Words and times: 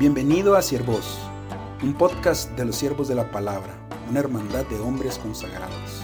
Bienvenido 0.00 0.56
a 0.56 0.62
Siervos, 0.62 1.18
un 1.82 1.92
podcast 1.92 2.52
de 2.52 2.64
los 2.64 2.76
siervos 2.76 3.06
de 3.06 3.14
la 3.14 3.30
palabra, 3.30 3.86
una 4.08 4.20
hermandad 4.20 4.64
de 4.64 4.80
hombres 4.80 5.18
consagrados. 5.18 6.00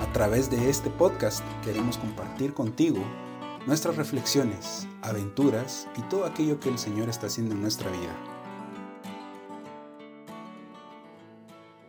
A 0.00 0.10
través 0.14 0.50
de 0.50 0.70
este 0.70 0.88
podcast 0.88 1.44
queremos 1.62 1.98
compartir 1.98 2.54
contigo 2.54 3.04
nuestras 3.66 3.96
reflexiones, 3.96 4.88
aventuras 5.02 5.88
y 5.98 6.00
todo 6.08 6.24
aquello 6.24 6.58
que 6.58 6.70
el 6.70 6.78
Señor 6.78 7.10
está 7.10 7.26
haciendo 7.26 7.54
en 7.54 7.60
nuestra 7.60 7.90
vida. 7.90 8.16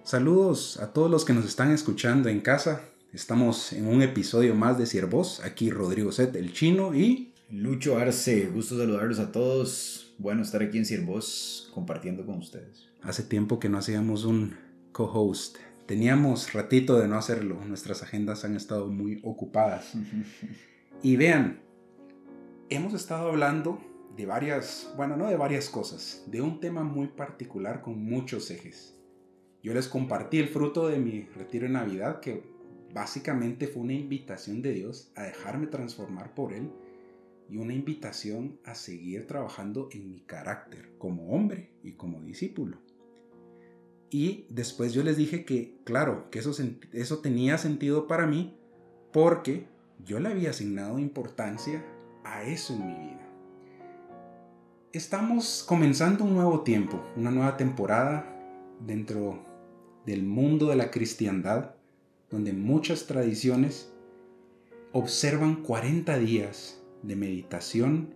Saludos 0.04 0.78
a 0.82 0.92
todos 0.92 1.10
los 1.10 1.24
que 1.24 1.32
nos 1.32 1.46
están 1.46 1.72
escuchando 1.72 2.28
en 2.28 2.42
casa. 2.42 2.82
Estamos 3.14 3.72
en 3.72 3.88
un 3.88 4.02
episodio 4.02 4.56
más 4.56 4.78
de 4.78 4.88
Siervos. 4.88 5.40
Aquí 5.46 5.70
Rodrigo 5.70 6.12
Set, 6.12 6.36
el 6.36 6.52
chino 6.52 6.94
y 6.94 7.32
Lucho 7.50 7.98
Arce. 7.98 8.48
Gusto 8.54 8.78
saludarlos 8.78 9.20
a 9.20 9.32
todos 9.32 10.03
bueno 10.18 10.42
estar 10.42 10.62
aquí 10.62 10.78
en 10.78 10.86
Siervos 10.86 11.72
compartiendo 11.74 12.26
con 12.26 12.40
ustedes. 12.40 12.90
Hace 13.02 13.24
tiempo 13.24 13.60
que 13.60 13.70
no 13.70 13.78
hacíamos 13.78 14.26
un 14.26 14.56
co-host. 14.92 15.58
Teníamos 15.86 16.54
ratito 16.54 17.00
de 17.00 17.08
no 17.08 17.18
hacerlo. 17.18 17.60
Nuestras 17.66 18.04
agendas 18.04 18.46
han 18.46 18.56
estado 18.56 18.88
muy 18.88 19.20
ocupadas. 19.24 19.94
y 21.04 21.16
vean, 21.18 21.62
hemos 22.70 22.94
estado 22.94 23.30
hablando 23.30 23.82
de 24.16 24.26
varias, 24.26 24.94
bueno, 24.96 25.18
no 25.18 25.28
de 25.28 25.36
varias 25.36 25.70
cosas, 25.70 26.24
de 26.28 26.42
un 26.42 26.60
tema 26.60 26.84
muy 26.84 27.08
particular 27.08 27.82
con 27.82 28.04
muchos 28.04 28.50
ejes. 28.52 28.96
Yo 29.64 29.74
les 29.74 29.88
compartí 29.88 30.40
el 30.40 30.50
fruto 30.50 30.88
de 30.88 31.00
mi 31.00 31.22
retiro 31.22 31.68
de 31.68 31.74
Navidad 31.74 32.20
que 32.20 32.44
básicamente 32.94 33.68
fue 33.68 33.84
una 33.84 33.94
invitación 33.94 34.62
de 34.62 34.74
Dios 34.74 35.12
a 35.16 35.24
dejarme 35.24 35.68
transformar 35.68 36.34
por 36.36 36.54
Él 36.54 36.70
y 37.50 37.58
una 37.58 37.74
invitación 37.74 38.60
a 38.64 38.76
seguir 38.76 39.28
trabajando 39.28 39.90
en 39.92 40.10
mi 40.10 40.22
carácter 40.22 40.94
como 40.98 41.30
hombre 41.30 41.72
y 41.84 41.94
como 41.94 42.22
discípulo. 42.22 42.78
Y 44.10 44.46
después 44.50 44.94
yo 44.94 45.04
les 45.04 45.18
dije 45.18 45.44
que, 45.44 45.80
claro, 45.84 46.30
que 46.30 46.40
eso, 46.40 46.52
eso 46.92 47.20
tenía 47.20 47.58
sentido 47.58 48.08
para 48.08 48.28
mí 48.28 48.56
porque 49.12 49.68
yo 50.04 50.20
le 50.20 50.30
había 50.30 50.52
asignado 50.52 51.00
importancia 51.00 51.86
a 52.24 52.44
eso 52.44 52.74
en 52.74 52.88
mi 52.88 52.94
vida. 52.94 53.30
Estamos 54.92 55.64
comenzando 55.68 56.24
un 56.24 56.36
nuevo 56.36 56.62
tiempo, 56.62 57.04
una 57.16 57.32
nueva 57.32 57.58
temporada 57.58 58.30
dentro 58.80 59.44
del 60.06 60.24
mundo 60.24 60.68
de 60.68 60.76
la 60.76 60.92
cristiandad, 60.92 61.76
donde 62.30 62.54
muchas 62.54 63.08
tradiciones 63.08 63.92
observan 64.92 65.64
40 65.64 66.18
días 66.20 66.83
de 67.04 67.16
meditación, 67.16 68.16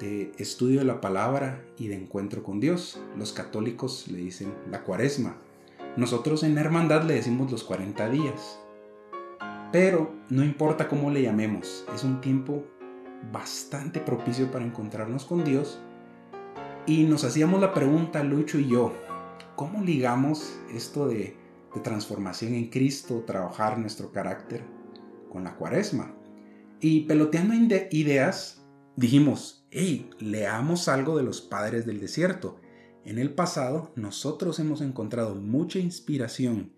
de 0.00 0.32
estudio 0.38 0.80
de 0.80 0.84
la 0.84 1.00
palabra 1.00 1.64
y 1.78 1.88
de 1.88 1.94
encuentro 1.94 2.42
con 2.42 2.60
Dios. 2.60 3.00
Los 3.16 3.32
católicos 3.32 4.08
le 4.08 4.18
dicen 4.18 4.52
la 4.70 4.82
cuaresma. 4.82 5.36
Nosotros 5.96 6.42
en 6.42 6.56
la 6.56 6.60
hermandad 6.60 7.04
le 7.04 7.14
decimos 7.14 7.50
los 7.50 7.64
40 7.64 8.10
días. 8.10 8.60
Pero 9.72 10.12
no 10.28 10.44
importa 10.44 10.88
cómo 10.88 11.10
le 11.10 11.22
llamemos, 11.22 11.84
es 11.94 12.04
un 12.04 12.20
tiempo 12.20 12.64
bastante 13.32 14.00
propicio 14.00 14.50
para 14.50 14.64
encontrarnos 14.64 15.24
con 15.24 15.44
Dios. 15.44 15.80
Y 16.86 17.04
nos 17.04 17.24
hacíamos 17.24 17.60
la 17.60 17.72
pregunta, 17.72 18.22
Lucho 18.22 18.58
y 18.58 18.68
yo, 18.68 18.92
¿cómo 19.56 19.82
ligamos 19.82 20.60
esto 20.72 21.08
de, 21.08 21.36
de 21.74 21.80
transformación 21.80 22.54
en 22.54 22.68
Cristo, 22.70 23.24
trabajar 23.26 23.78
nuestro 23.78 24.12
carácter 24.12 24.62
con 25.32 25.44
la 25.44 25.56
cuaresma? 25.56 26.12
Y 26.80 27.02
peloteando 27.02 27.54
ideas, 27.90 28.64
dijimos, 28.96 29.66
hey, 29.70 30.10
leamos 30.18 30.88
algo 30.88 31.16
de 31.16 31.22
los 31.22 31.40
padres 31.40 31.86
del 31.86 32.00
desierto. 32.00 32.60
En 33.04 33.18
el 33.18 33.34
pasado, 33.34 33.92
nosotros 33.96 34.58
hemos 34.58 34.80
encontrado 34.80 35.34
mucha 35.34 35.78
inspiración 35.78 36.72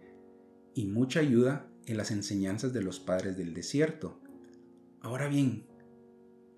y 0.74 0.86
mucha 0.86 1.20
ayuda 1.20 1.68
en 1.86 1.96
las 1.96 2.10
enseñanzas 2.10 2.72
de 2.72 2.82
los 2.82 3.00
padres 3.00 3.36
del 3.36 3.54
desierto. 3.54 4.20
Ahora 5.00 5.28
bien, 5.28 5.66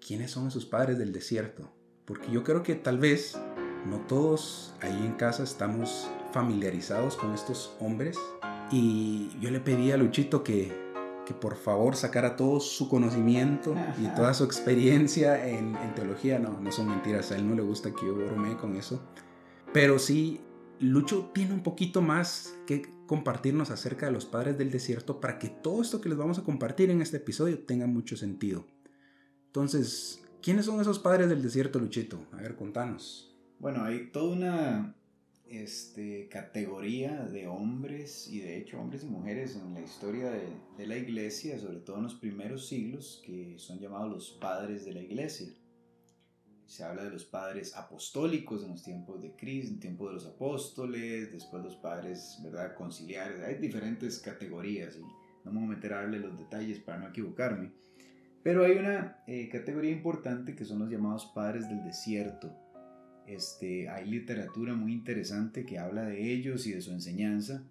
¿quiénes 0.04 0.30
son 0.30 0.48
esos 0.48 0.64
padres 0.64 0.98
del 0.98 1.12
desierto? 1.12 1.70
Porque 2.06 2.30
yo 2.32 2.42
creo 2.42 2.62
que 2.62 2.74
tal 2.74 2.98
vez 2.98 3.38
no 3.86 4.00
todos 4.06 4.74
ahí 4.80 5.04
en 5.04 5.12
casa 5.12 5.42
estamos 5.42 6.10
familiarizados 6.32 7.16
con 7.16 7.34
estos 7.34 7.76
hombres. 7.80 8.18
Y 8.70 9.30
yo 9.40 9.50
le 9.50 9.60
pedí 9.60 9.92
a 9.92 9.96
Luchito 9.96 10.42
que 10.42 10.87
que 11.28 11.34
por 11.34 11.56
favor 11.56 11.94
sacara 11.94 12.36
todo 12.36 12.58
su 12.58 12.88
conocimiento 12.88 13.74
y 14.02 14.06
toda 14.16 14.32
su 14.32 14.44
experiencia 14.44 15.46
en, 15.46 15.76
teología. 15.94 16.38
No, 16.38 16.58
no 16.58 16.72
son 16.72 16.88
mentiras, 16.88 17.30
a 17.30 17.36
él 17.36 17.46
no 17.46 17.54
le 17.54 17.60
gusta 17.60 17.90
que 17.94 18.06
yo 18.06 18.14
bromee 18.14 18.56
con 18.56 18.76
eso. 18.76 19.02
Pero 19.74 19.98
sí, 19.98 20.40
Lucho 20.80 21.30
tiene 21.34 21.52
un 21.52 21.62
poquito 21.62 22.00
más 22.00 22.54
que 22.66 22.90
compartirnos 23.06 23.70
acerca 23.70 24.06
de 24.06 24.12
los 24.12 24.24
padres 24.24 24.56
del 24.56 24.70
desierto 24.70 25.20
para 25.20 25.38
que 25.38 25.50
todo 25.50 25.82
esto 25.82 26.00
que 26.00 26.08
les 26.08 26.16
vamos 26.16 26.38
a 26.38 26.44
compartir 26.44 26.88
en 26.88 27.02
este 27.02 27.18
episodio 27.18 27.58
tenga 27.58 27.86
mucho 27.86 28.16
sentido. 28.16 28.64
Entonces, 29.48 30.24
¿quiénes 30.40 30.64
son 30.64 30.80
esos 30.80 30.98
padres 30.98 31.28
del 31.28 31.42
desierto, 31.42 31.78
Luchito? 31.78 32.26
A 32.32 32.36
ver, 32.36 32.56
contanos. 32.56 33.36
Bueno, 33.58 33.84
hay 33.84 34.10
toda 34.12 34.32
una 34.32 34.94
este, 35.50 36.28
categoría 36.28 37.24
de 37.24 37.46
hombres 37.46 38.28
y 38.28 38.40
de 38.40 38.58
hecho 38.58 38.80
hombres 38.80 39.02
y 39.02 39.06
mujeres 39.06 39.56
en 39.56 39.74
la 39.74 39.80
historia 39.80 40.30
de, 40.30 40.48
de, 40.76 40.86
la 40.86 40.96
iglesia, 40.96 41.58
sobre 41.58 41.78
todo 41.78 41.96
en 41.96 42.04
los 42.04 42.14
primeros 42.14 42.68
siglos, 42.68 43.22
que 43.24 43.58
son 43.58 43.78
llamados 43.78 44.10
los 44.10 44.30
padres 44.40 44.84
de 44.84 44.92
la 44.92 45.00
iglesia. 45.00 45.48
Se 46.66 46.84
habla 46.84 47.04
de 47.04 47.10
los 47.10 47.24
padres 47.24 47.74
apostólicos 47.76 48.62
en 48.62 48.72
los 48.72 48.82
tiempos 48.82 49.22
de 49.22 49.34
Cristo, 49.36 49.72
en 49.72 49.80
tiempos 49.80 50.08
de 50.08 50.14
los 50.14 50.26
apóstoles, 50.26 51.32
después 51.32 51.64
los 51.64 51.76
padres 51.76 52.38
¿verdad? 52.44 52.74
conciliares, 52.74 53.40
hay 53.40 53.54
diferentes 53.54 54.18
categorías 54.18 54.96
y 54.96 55.02
no 55.44 55.52
me 55.52 55.60
voy 55.60 55.72
a 55.72 55.76
meter 55.76 55.94
a 55.94 56.02
darle 56.02 56.18
los 56.18 56.38
detalles 56.38 56.78
para 56.78 56.98
no 56.98 57.08
equivocarme. 57.08 57.72
Pero 58.42 58.64
hay 58.64 58.72
una 58.72 59.22
eh, 59.26 59.48
categoría 59.48 59.90
importante 59.90 60.54
que 60.54 60.64
son 60.64 60.80
los 60.80 60.90
llamados 60.90 61.26
padres 61.34 61.68
del 61.68 61.82
desierto 61.82 62.67
este, 63.28 63.88
hay 63.88 64.06
literatura 64.06 64.74
muy 64.74 64.92
interesante 64.92 65.66
que 65.66 65.78
habla 65.78 66.04
de 66.04 66.32
ellos 66.32 66.66
y 66.66 66.72
de 66.72 66.80
su 66.80 66.92
enseñanza. 66.92 67.62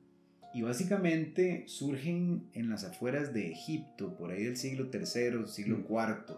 Y 0.54 0.62
básicamente 0.62 1.64
surgen 1.68 2.50
en 2.54 2.70
las 2.70 2.84
afueras 2.84 3.34
de 3.34 3.52
Egipto, 3.52 4.16
por 4.18 4.32
ahí 4.32 4.44
del 4.44 4.58
siglo 4.58 4.90
III, 4.92 5.48
siglo 5.48 5.80
IV. 5.90 6.36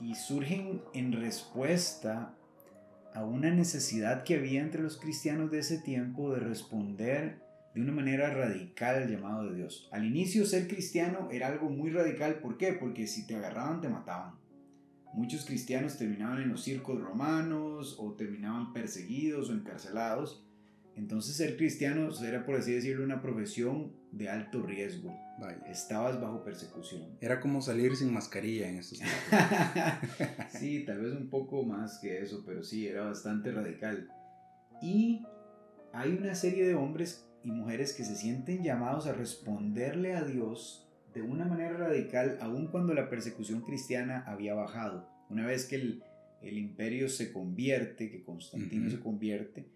Mm. 0.00 0.04
Y 0.04 0.14
surgen 0.14 0.82
en 0.92 1.12
respuesta 1.12 2.34
a 3.14 3.24
una 3.24 3.50
necesidad 3.50 4.24
que 4.24 4.34
había 4.34 4.60
entre 4.60 4.82
los 4.82 4.98
cristianos 4.98 5.50
de 5.50 5.60
ese 5.60 5.78
tiempo 5.78 6.32
de 6.32 6.40
responder 6.40 7.38
de 7.74 7.80
una 7.80 7.92
manera 7.92 8.32
radical 8.32 9.02
al 9.02 9.10
llamado 9.10 9.48
de 9.48 9.56
Dios. 9.56 9.88
Al 9.92 10.04
inicio 10.04 10.46
ser 10.46 10.66
cristiano 10.68 11.28
era 11.30 11.48
algo 11.48 11.70
muy 11.70 11.90
radical. 11.90 12.40
¿Por 12.40 12.56
qué? 12.56 12.72
Porque 12.72 13.06
si 13.06 13.26
te 13.26 13.36
agarraban 13.36 13.80
te 13.80 13.88
mataban. 13.88 14.43
Muchos 15.14 15.44
cristianos 15.44 15.96
terminaban 15.96 16.42
en 16.42 16.48
los 16.48 16.62
circos 16.62 17.00
romanos 17.00 17.96
o 18.00 18.14
terminaban 18.14 18.72
perseguidos 18.72 19.48
o 19.48 19.52
encarcelados. 19.52 20.44
Entonces 20.96 21.36
ser 21.36 21.56
cristiano 21.56 22.08
era, 22.24 22.44
por 22.44 22.56
así 22.56 22.72
decirlo, 22.72 23.04
una 23.04 23.22
profesión 23.22 23.92
de 24.12 24.28
alto 24.28 24.62
riesgo. 24.62 25.16
Estabas 25.68 26.20
bajo 26.20 26.44
persecución. 26.44 27.16
Era 27.20 27.40
como 27.40 27.60
salir 27.60 27.96
sin 27.96 28.12
mascarilla 28.12 28.68
en 28.68 28.78
esos 28.78 28.98
tiempos. 28.98 30.50
sí, 30.58 30.84
tal 30.84 31.00
vez 31.00 31.12
un 31.12 31.28
poco 31.30 31.64
más 31.64 31.98
que 31.98 32.20
eso, 32.20 32.42
pero 32.46 32.62
sí, 32.62 32.86
era 32.86 33.04
bastante 33.04 33.50
radical. 33.50 34.08
Y 34.82 35.24
hay 35.92 36.12
una 36.12 36.34
serie 36.34 36.66
de 36.66 36.74
hombres 36.74 37.24
y 37.44 37.50
mujeres 37.50 37.92
que 37.92 38.04
se 38.04 38.16
sienten 38.16 38.62
llamados 38.62 39.06
a 39.06 39.12
responderle 39.12 40.14
a 40.14 40.24
Dios 40.24 40.83
de 41.14 41.22
una 41.22 41.44
manera 41.44 41.76
radical, 41.76 42.38
aun 42.40 42.66
cuando 42.66 42.92
la 42.92 43.08
persecución 43.08 43.60
cristiana 43.62 44.24
había 44.26 44.54
bajado. 44.54 45.08
Una 45.30 45.46
vez 45.46 45.66
que 45.66 45.76
el, 45.76 46.02
imperio 46.42 47.08
se 47.08 47.32
convierte, 47.32 48.10
que 48.10 48.22
Constantino 48.22 48.90
se 48.90 49.00
convierte, 49.00 49.66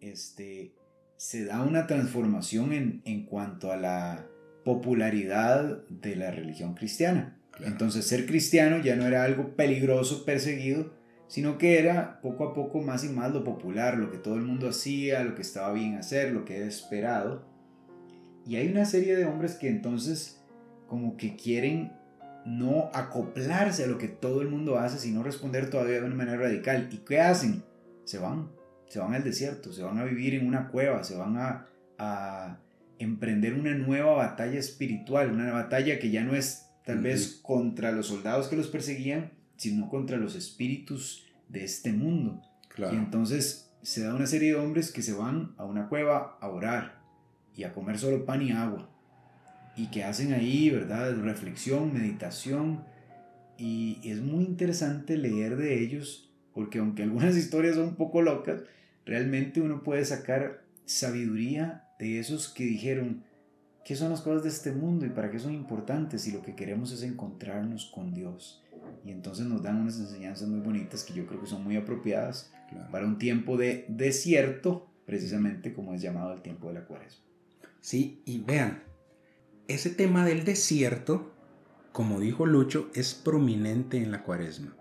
este, 0.00 0.74
se 1.16 1.44
da 1.46 1.62
una 1.62 1.86
transformación 1.86 2.72
en, 2.72 3.02
en, 3.04 3.24
cuanto 3.24 3.72
a 3.72 3.76
la 3.76 4.26
popularidad 4.64 5.84
de 5.88 6.14
la 6.14 6.30
religión 6.30 6.74
cristiana. 6.74 7.38
Entonces 7.64 8.06
ser 8.06 8.26
cristiano 8.26 8.78
ya 8.82 8.96
no 8.96 9.06
era 9.06 9.24
algo 9.24 9.56
peligroso, 9.56 10.24
perseguido, 10.24 10.92
sino 11.26 11.58
que 11.58 11.78
era 11.78 12.20
poco 12.20 12.44
a 12.44 12.54
poco 12.54 12.80
más 12.80 13.04
y 13.04 13.08
más 13.08 13.32
lo 13.32 13.42
popular, 13.42 13.96
lo 13.96 14.10
que 14.10 14.18
todo 14.18 14.36
el 14.36 14.42
mundo 14.42 14.68
hacía, 14.68 15.24
lo 15.24 15.34
que 15.34 15.42
estaba 15.42 15.72
bien 15.72 15.94
hacer, 15.94 16.32
lo 16.32 16.44
que 16.44 16.58
era 16.58 16.66
esperado. 16.66 17.46
Y 18.46 18.56
hay 18.56 18.68
una 18.68 18.84
serie 18.84 19.16
de 19.16 19.24
hombres 19.24 19.54
que 19.54 19.68
entonces 19.68 20.35
como 20.86 21.16
que 21.16 21.36
quieren 21.36 21.92
no 22.44 22.90
acoplarse 22.94 23.84
a 23.84 23.86
lo 23.88 23.98
que 23.98 24.08
todo 24.08 24.40
el 24.40 24.48
mundo 24.48 24.78
hace, 24.78 24.98
sino 24.98 25.22
responder 25.22 25.68
todavía 25.68 26.00
de 26.00 26.06
una 26.06 26.14
manera 26.14 26.38
radical. 26.38 26.88
¿Y 26.92 26.98
qué 26.98 27.20
hacen? 27.20 27.64
Se 28.04 28.18
van, 28.18 28.50
se 28.88 29.00
van 29.00 29.14
al 29.14 29.24
desierto, 29.24 29.72
se 29.72 29.82
van 29.82 29.98
a 29.98 30.04
vivir 30.04 30.34
en 30.34 30.46
una 30.46 30.68
cueva, 30.68 31.02
se 31.02 31.16
van 31.16 31.36
a, 31.36 31.66
a 31.98 32.60
emprender 32.98 33.54
una 33.54 33.74
nueva 33.74 34.14
batalla 34.14 34.58
espiritual, 34.58 35.32
una 35.32 35.52
batalla 35.52 35.98
que 35.98 36.10
ya 36.10 36.22
no 36.22 36.34
es 36.36 36.66
tal 36.84 37.00
vez 37.00 37.40
contra 37.42 37.90
los 37.90 38.06
soldados 38.06 38.46
que 38.46 38.56
los 38.56 38.68
perseguían, 38.68 39.32
sino 39.56 39.88
contra 39.88 40.16
los 40.16 40.36
espíritus 40.36 41.26
de 41.48 41.64
este 41.64 41.92
mundo. 41.92 42.42
Y 42.78 42.94
entonces 42.94 43.72
se 43.82 44.02
da 44.02 44.14
una 44.14 44.26
serie 44.26 44.50
de 44.52 44.58
hombres 44.58 44.92
que 44.92 45.02
se 45.02 45.14
van 45.14 45.54
a 45.56 45.64
una 45.64 45.88
cueva 45.88 46.38
a 46.40 46.48
orar 46.48 47.00
y 47.54 47.64
a 47.64 47.72
comer 47.72 47.98
solo 47.98 48.24
pan 48.24 48.42
y 48.42 48.52
agua. 48.52 48.88
Y 49.76 49.88
que 49.88 50.04
hacen 50.04 50.32
ahí, 50.32 50.70
¿verdad? 50.70 51.14
Reflexión, 51.16 51.92
meditación. 51.92 52.84
Y 53.58 54.00
es 54.04 54.20
muy 54.20 54.44
interesante 54.44 55.16
leer 55.16 55.56
de 55.56 55.82
ellos, 55.82 56.30
porque 56.54 56.78
aunque 56.78 57.02
algunas 57.02 57.36
historias 57.38 57.76
son 57.76 57.88
un 57.88 57.96
poco 57.96 58.22
locas, 58.22 58.62
realmente 59.04 59.60
uno 59.60 59.82
puede 59.82 60.04
sacar 60.04 60.64
sabiduría 60.84 61.84
de 61.98 62.18
esos 62.18 62.48
que 62.48 62.64
dijeron, 62.64 63.24
¿Qué 63.86 63.94
son 63.94 64.10
las 64.10 64.20
cosas 64.20 64.42
de 64.42 64.48
este 64.48 64.72
mundo 64.72 65.06
y 65.06 65.10
para 65.10 65.30
qué 65.30 65.38
son 65.38 65.54
importantes? 65.54 66.26
Y 66.26 66.32
lo 66.32 66.42
que 66.42 66.56
queremos 66.56 66.90
es 66.90 67.04
encontrarnos 67.04 67.86
con 67.86 68.12
Dios. 68.12 68.60
Y 69.04 69.12
entonces 69.12 69.46
nos 69.46 69.62
dan 69.62 69.76
unas 69.76 70.00
enseñanzas 70.00 70.48
muy 70.48 70.58
bonitas 70.58 71.04
que 71.04 71.14
yo 71.14 71.24
creo 71.24 71.40
que 71.40 71.46
son 71.46 71.62
muy 71.62 71.76
apropiadas 71.76 72.50
para 72.90 73.06
un 73.06 73.16
tiempo 73.16 73.56
de 73.56 73.84
desierto, 73.88 74.88
precisamente 75.04 75.72
como 75.72 75.94
es 75.94 76.02
llamado 76.02 76.32
el 76.32 76.42
tiempo 76.42 76.66
de 76.66 76.74
la 76.74 76.84
cuaresma. 76.84 77.22
Sí, 77.80 78.22
y 78.24 78.40
vean, 78.40 78.82
ese 79.68 79.90
tema 79.90 80.24
del 80.24 80.44
desierto, 80.44 81.32
como 81.92 82.20
dijo 82.20 82.46
Lucho, 82.46 82.90
es 82.94 83.14
prominente 83.14 83.96
en 83.96 84.12
la 84.12 84.22
cuaresma. 84.22 84.76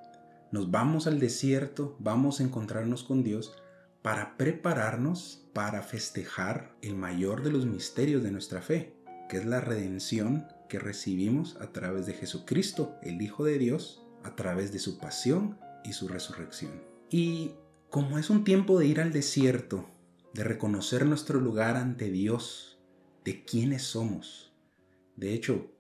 Nos 0.52 0.70
vamos 0.72 1.08
al 1.08 1.20
desierto, 1.20 1.96
vamos 2.00 2.40
a 2.40 2.44
encontrarnos 2.44 3.04
con 3.04 3.24
Dios 3.24 3.56
para 4.02 4.38
prepararnos 4.38 5.46
para 5.54 5.82
festejar 5.82 6.76
el 6.82 6.96
mayor 6.96 7.42
de 7.44 7.52
los 7.52 7.66
misterios 7.66 8.22
de 8.22 8.32
nuestra 8.32 8.62
fe, 8.62 8.94
que 9.28 9.38
es 9.38 9.46
la 9.46 9.62
redención 9.62 10.48
que 10.70 10.80
recibimos 10.80 11.58
a 11.60 11.72
través 11.72 12.06
de 12.06 12.14
Jesucristo, 12.14 12.96
el 13.02 13.22
Hijo 13.22 13.44
de 13.44 13.58
Dios, 13.58 14.06
a 14.24 14.36
través 14.36 14.72
de 14.72 14.80
su 14.80 15.00
pasión 15.00 15.58
y 15.84 15.94
su 15.94 16.08
resurrección. 16.08 16.84
Y 17.10 17.54
como 17.90 18.20
es 18.20 18.30
un 18.30 18.44
tiempo 18.44 18.78
de 18.78 18.88
ir 18.88 19.00
al 19.00 19.14
desierto, 19.14 19.90
de 20.34 20.44
reconocer 20.44 21.06
nuestro 21.06 21.40
lugar 21.40 21.76
ante 21.78 22.12
Dios, 22.12 22.78
de 23.24 23.44
quiénes 23.46 23.84
somos. 23.84 24.55
De 25.16 25.34
hecho, 25.34 25.72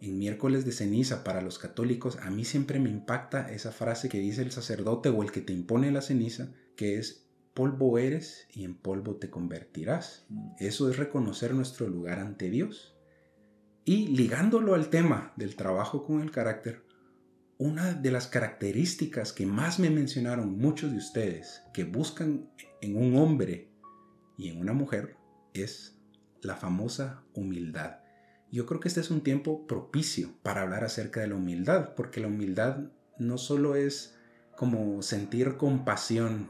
en 0.00 0.18
miércoles 0.18 0.64
de 0.64 0.72
ceniza 0.72 1.24
para 1.24 1.42
los 1.42 1.58
católicos, 1.58 2.18
a 2.22 2.30
mí 2.30 2.44
siempre 2.44 2.78
me 2.78 2.90
impacta 2.90 3.52
esa 3.52 3.72
frase 3.72 4.08
que 4.08 4.20
dice 4.20 4.42
el 4.42 4.52
sacerdote 4.52 5.08
o 5.08 5.22
el 5.22 5.32
que 5.32 5.40
te 5.40 5.52
impone 5.52 5.90
la 5.90 6.02
ceniza, 6.02 6.52
que 6.76 6.98
es 6.98 7.28
polvo 7.54 7.98
eres 7.98 8.46
y 8.52 8.64
en 8.64 8.76
polvo 8.76 9.16
te 9.16 9.30
convertirás. 9.30 10.26
Mm. 10.28 10.50
Eso 10.58 10.88
es 10.88 10.96
reconocer 10.96 11.54
nuestro 11.54 11.88
lugar 11.88 12.20
ante 12.20 12.50
Dios. 12.50 12.94
Y 13.84 14.08
ligándolo 14.08 14.74
al 14.74 14.90
tema 14.90 15.32
del 15.36 15.56
trabajo 15.56 16.04
con 16.04 16.20
el 16.20 16.30
carácter, 16.30 16.84
una 17.56 17.92
de 17.94 18.12
las 18.12 18.28
características 18.28 19.32
que 19.32 19.46
más 19.46 19.80
me 19.80 19.90
mencionaron 19.90 20.56
muchos 20.58 20.92
de 20.92 20.98
ustedes 20.98 21.62
que 21.74 21.82
buscan 21.82 22.48
en 22.80 22.96
un 22.96 23.16
hombre 23.16 23.72
y 24.36 24.50
en 24.50 24.60
una 24.60 24.72
mujer 24.72 25.16
es 25.52 25.98
la 26.40 26.54
famosa 26.54 27.24
humildad. 27.34 27.98
Yo 28.50 28.66
creo 28.66 28.80
que 28.80 28.88
este 28.88 29.00
es 29.00 29.10
un 29.10 29.22
tiempo 29.22 29.66
propicio 29.66 30.30
para 30.42 30.62
hablar 30.62 30.84
acerca 30.84 31.20
de 31.20 31.28
la 31.28 31.34
humildad, 31.34 31.94
porque 31.94 32.20
la 32.20 32.28
humildad 32.28 32.90
no 33.18 33.38
solo 33.38 33.76
es 33.76 34.16
como 34.56 35.02
sentir 35.02 35.56
compasión 35.56 36.48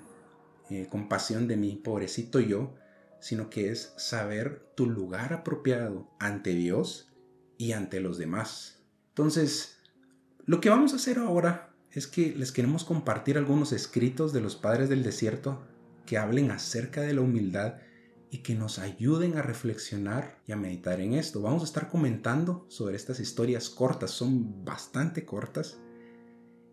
eh, 0.70 0.86
compasión 0.90 1.48
de 1.48 1.56
mi 1.56 1.76
pobrecito 1.76 2.40
yo, 2.40 2.74
sino 3.20 3.48
que 3.48 3.70
es 3.70 3.94
saber 3.96 4.66
tu 4.74 4.84
lugar 4.84 5.32
apropiado 5.32 6.10
ante 6.18 6.50
Dios 6.50 7.10
y 7.56 7.72
ante 7.72 8.00
los 8.00 8.18
demás. 8.18 8.82
Entonces, 9.08 9.78
lo 10.44 10.60
que 10.60 10.68
vamos 10.68 10.92
a 10.92 10.96
hacer 10.96 11.18
ahora 11.18 11.74
es 11.90 12.06
que 12.06 12.34
les 12.36 12.52
queremos 12.52 12.84
compartir 12.84 13.38
algunos 13.38 13.72
escritos 13.72 14.34
de 14.34 14.42
los 14.42 14.56
padres 14.56 14.90
del 14.90 15.02
desierto 15.02 15.66
que 16.04 16.18
hablen 16.18 16.50
acerca 16.50 17.00
de 17.00 17.14
la 17.14 17.22
humildad 17.22 17.76
y 18.30 18.38
que 18.38 18.54
nos 18.54 18.78
ayuden 18.78 19.36
a 19.38 19.42
reflexionar 19.42 20.40
y 20.46 20.52
a 20.52 20.56
meditar 20.56 21.00
en 21.00 21.14
esto. 21.14 21.40
Vamos 21.40 21.62
a 21.62 21.66
estar 21.66 21.88
comentando 21.88 22.66
sobre 22.69 22.96
estas 22.96 23.20
historias 23.20 23.70
cortas, 23.70 24.10
son 24.10 24.64
bastante 24.64 25.25
cortas, 25.25 25.78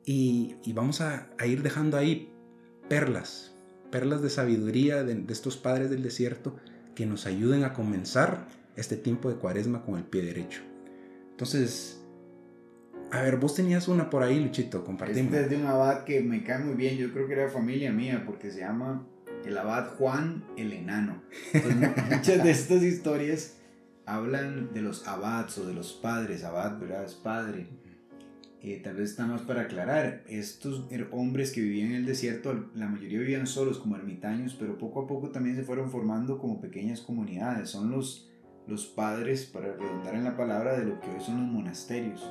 y, 0.07 0.55
vamos 0.73 1.01
a 1.01 1.29
ir 1.45 1.63
dejando 1.63 1.97
ahí 1.97 2.31
perlas, 2.87 3.55
perlas 3.91 4.21
de 4.21 4.29
sabiduría 4.29 5.03
de, 5.03 5.25
estos 5.29 5.57
padres 5.57 5.89
del 5.89 6.03
desierto 6.03 6.55
que 6.93 7.05
nos 7.05 7.25
ayuden 7.25 7.63
a 7.63 7.73
comenzar 7.73 8.47
este 8.75 8.97
tiempo 8.97 9.29
de 9.29 9.35
cuaresma 9.35 9.83
con 9.83 9.97
el 9.97 10.03
pie 10.03 10.21
derecho. 10.21 10.61
Entonces, 11.31 12.05
a 13.11 13.21
ver, 13.21 13.37
vos 13.37 13.55
tenías 13.55 13.87
una 13.87 14.09
por 14.09 14.23
ahí, 14.23 14.39
Luchito, 14.39 14.83
compartimos. 14.83 15.33
Este 15.33 15.45
es 15.45 15.49
de 15.49 15.57
un 15.57 15.65
abad 15.65 16.03
que 16.03 16.21
me 16.21 16.43
cae 16.43 16.63
muy 16.63 16.75
bien, 16.75 16.97
yo 16.97 17.11
creo 17.11 17.27
que 17.27 17.33
era 17.33 17.49
familia 17.49 17.91
mía, 17.91 18.23
porque 18.25 18.51
se 18.51 18.59
llama 18.59 19.07
el 19.45 19.57
abad 19.57 19.95
Juan 19.95 20.43
el 20.57 20.73
Enano. 20.73 21.21
muchas 22.11 22.43
de 22.43 22.51
estas 22.51 22.83
historias 22.83 23.57
hablan 24.05 24.73
de 24.73 24.81
los 24.81 25.07
abads 25.07 25.57
o 25.59 25.65
de 25.65 25.73
los 25.73 25.93
padres, 25.93 26.43
abad, 26.43 26.79
¿verdad? 26.79 27.05
Es 27.05 27.13
padre 27.15 27.67
tal 28.81 28.95
vez 28.95 29.11
está 29.11 29.27
más 29.27 29.41
para 29.41 29.61
aclarar, 29.61 30.23
estos 30.27 30.85
er, 30.89 31.07
hombres 31.11 31.51
que 31.51 31.61
vivían 31.61 31.91
en 31.91 31.97
el 31.97 32.05
desierto, 32.05 32.69
la 32.73 32.87
mayoría 32.87 33.19
vivían 33.19 33.45
solos 33.45 33.77
como 33.77 33.95
ermitaños, 33.95 34.55
pero 34.59 34.77
poco 34.77 35.01
a 35.01 35.07
poco 35.07 35.29
también 35.29 35.55
se 35.55 35.63
fueron 35.63 35.91
formando 35.91 36.39
como 36.39 36.59
pequeñas 36.59 37.01
comunidades. 37.01 37.69
Son 37.69 37.91
los, 37.91 38.31
los 38.65 38.87
padres, 38.87 39.45
para 39.45 39.73
redundar 39.73 40.15
en 40.15 40.23
la 40.23 40.35
palabra, 40.35 40.77
de 40.79 40.85
lo 40.85 40.99
que 40.99 41.09
hoy 41.09 41.21
son 41.21 41.41
los 41.41 41.51
monasterios. 41.51 42.27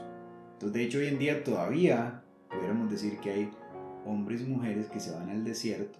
Entonces, 0.54 0.72
de 0.72 0.84
hecho, 0.84 0.98
hoy 0.98 1.06
en 1.06 1.18
día 1.18 1.44
todavía 1.44 2.24
pudiéramos 2.50 2.90
decir 2.90 3.18
que 3.18 3.30
hay 3.30 3.50
hombres 4.04 4.40
y 4.40 4.44
mujeres 4.44 4.88
que 4.88 4.98
se 4.98 5.12
van 5.12 5.30
al 5.30 5.44
desierto, 5.44 5.98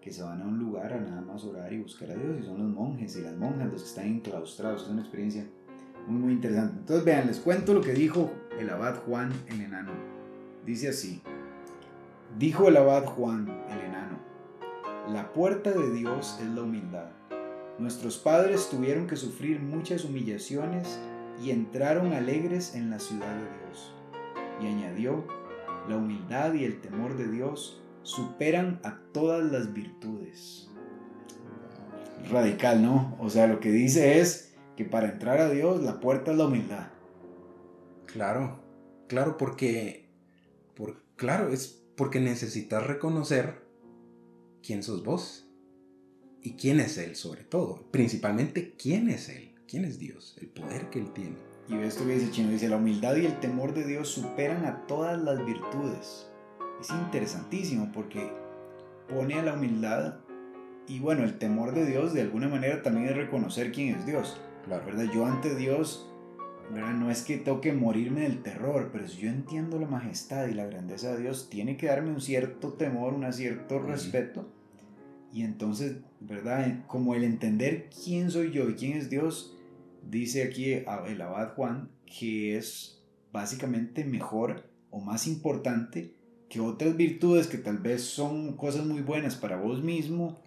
que 0.00 0.12
se 0.12 0.22
van 0.22 0.42
a 0.42 0.46
un 0.46 0.58
lugar 0.58 0.92
a 0.92 1.00
nada 1.00 1.20
más 1.20 1.44
orar 1.44 1.72
y 1.72 1.78
buscar 1.78 2.10
a 2.10 2.14
Dios, 2.14 2.38
y 2.40 2.44
son 2.44 2.58
los 2.58 2.68
monjes 2.68 3.16
y 3.16 3.22
las 3.22 3.36
monjas 3.36 3.70
los 3.72 3.82
que 3.82 3.88
están 3.88 4.06
enclaustrados. 4.06 4.82
Es 4.82 4.88
una 4.88 5.02
experiencia 5.02 5.46
muy, 6.06 6.20
muy 6.20 6.32
interesante. 6.32 6.78
Entonces, 6.78 7.04
vean, 7.04 7.26
les 7.26 7.40
cuento 7.40 7.74
lo 7.74 7.80
que 7.80 7.92
dijo 7.92 8.32
el 8.58 8.70
abad 8.70 8.96
Juan 9.04 9.32
el 9.48 9.60
enano. 9.60 9.92
Dice 10.64 10.88
así, 10.88 11.22
dijo 12.38 12.68
el 12.68 12.76
abad 12.76 13.04
Juan 13.04 13.48
el 13.70 13.80
enano, 13.80 14.18
la 15.12 15.32
puerta 15.32 15.72
de 15.72 15.92
Dios 15.92 16.38
es 16.40 16.48
la 16.48 16.62
humildad. 16.62 17.10
Nuestros 17.78 18.18
padres 18.18 18.68
tuvieron 18.70 19.06
que 19.06 19.16
sufrir 19.16 19.60
muchas 19.60 20.04
humillaciones 20.04 21.00
y 21.42 21.50
entraron 21.50 22.12
alegres 22.12 22.74
en 22.74 22.90
la 22.90 22.98
ciudad 22.98 23.34
de 23.34 23.42
Dios. 23.42 23.94
Y 24.62 24.66
añadió, 24.66 25.24
la 25.88 25.96
humildad 25.96 26.52
y 26.54 26.64
el 26.64 26.80
temor 26.80 27.16
de 27.16 27.28
Dios 27.28 27.80
superan 28.02 28.80
a 28.84 29.00
todas 29.12 29.50
las 29.50 29.72
virtudes. 29.72 30.68
Radical, 32.30 32.82
¿no? 32.82 33.16
O 33.20 33.30
sea, 33.30 33.46
lo 33.46 33.60
que 33.60 33.70
dice 33.70 34.20
es 34.20 34.54
que 34.76 34.84
para 34.84 35.10
entrar 35.10 35.40
a 35.40 35.50
Dios 35.50 35.82
la 35.82 36.00
puerta 36.00 36.32
es 36.32 36.38
la 36.38 36.46
humildad. 36.46 36.88
Claro, 38.06 38.60
claro, 39.08 39.36
porque, 39.36 40.08
por, 40.74 41.02
claro, 41.16 41.50
es 41.50 41.82
porque 41.96 42.20
necesitas 42.20 42.86
reconocer 42.86 43.62
quién 44.62 44.82
sos 44.82 45.04
vos 45.04 45.46
y 46.42 46.54
quién 46.54 46.80
es 46.80 46.98
Él 46.98 47.16
sobre 47.16 47.44
todo. 47.44 47.90
Principalmente 47.90 48.74
quién 48.76 49.08
es 49.08 49.28
Él, 49.28 49.54
quién 49.68 49.84
es 49.84 49.98
Dios, 49.98 50.36
el 50.40 50.48
poder 50.48 50.90
que 50.90 50.98
Él 50.98 51.12
tiene. 51.12 51.36
Y 51.68 51.74
esto 51.76 52.04
que 52.04 52.14
dice 52.14 52.32
Chino, 52.32 52.50
dice, 52.50 52.68
la 52.68 52.78
humildad 52.78 53.14
y 53.16 53.26
el 53.26 53.38
temor 53.38 53.74
de 53.74 53.86
Dios 53.86 54.08
superan 54.08 54.64
a 54.64 54.86
todas 54.86 55.20
las 55.22 55.44
virtudes. 55.44 56.29
Es 56.80 56.90
interesantísimo 56.90 57.90
porque 57.92 58.32
pone 59.08 59.34
a 59.34 59.42
la 59.42 59.54
humildad 59.54 60.20
y 60.86 60.98
bueno, 60.98 61.24
el 61.24 61.38
temor 61.38 61.74
de 61.74 61.86
Dios 61.86 62.14
de 62.14 62.22
alguna 62.22 62.48
manera 62.48 62.82
también 62.82 63.08
es 63.08 63.16
reconocer 63.16 63.70
quién 63.70 63.94
es 63.94 64.06
Dios. 64.06 64.40
La 64.68 64.78
¿verdad? 64.78 65.06
Yo 65.12 65.26
ante 65.26 65.54
Dios 65.54 66.10
no 66.72 67.10
es 67.10 67.22
que 67.22 67.36
toque 67.36 67.72
morirme 67.72 68.22
del 68.22 68.42
terror, 68.42 68.90
pero 68.92 69.06
si 69.08 69.18
yo 69.22 69.28
entiendo 69.28 69.78
la 69.78 69.88
majestad 69.88 70.46
y 70.46 70.54
la 70.54 70.66
grandeza 70.66 71.12
de 71.12 71.22
Dios, 71.22 71.48
tiene 71.50 71.76
que 71.76 71.86
darme 71.86 72.10
un 72.10 72.20
cierto 72.20 72.74
temor, 72.74 73.14
un 73.14 73.30
cierto 73.32 73.80
respeto. 73.80 74.48
Y 75.32 75.42
entonces, 75.42 75.96
¿verdad? 76.20 76.84
Como 76.86 77.14
el 77.14 77.24
entender 77.24 77.88
quién 77.90 78.30
soy 78.30 78.52
yo 78.52 78.68
y 78.68 78.74
quién 78.74 78.96
es 78.96 79.10
Dios, 79.10 79.56
dice 80.08 80.44
aquí 80.44 80.72
el 80.72 81.20
abad 81.20 81.54
Juan 81.54 81.90
que 82.06 82.56
es 82.56 83.02
básicamente 83.32 84.04
mejor 84.04 84.68
o 84.90 85.00
más 85.00 85.26
importante 85.26 86.14
que 86.50 86.60
otras 86.60 86.96
virtudes 86.96 87.46
que 87.46 87.58
tal 87.58 87.78
vez 87.78 88.02
son 88.02 88.56
cosas 88.56 88.84
muy 88.84 89.02
buenas 89.02 89.36
para 89.36 89.56
vos 89.56 89.82
mismo, 89.82 90.42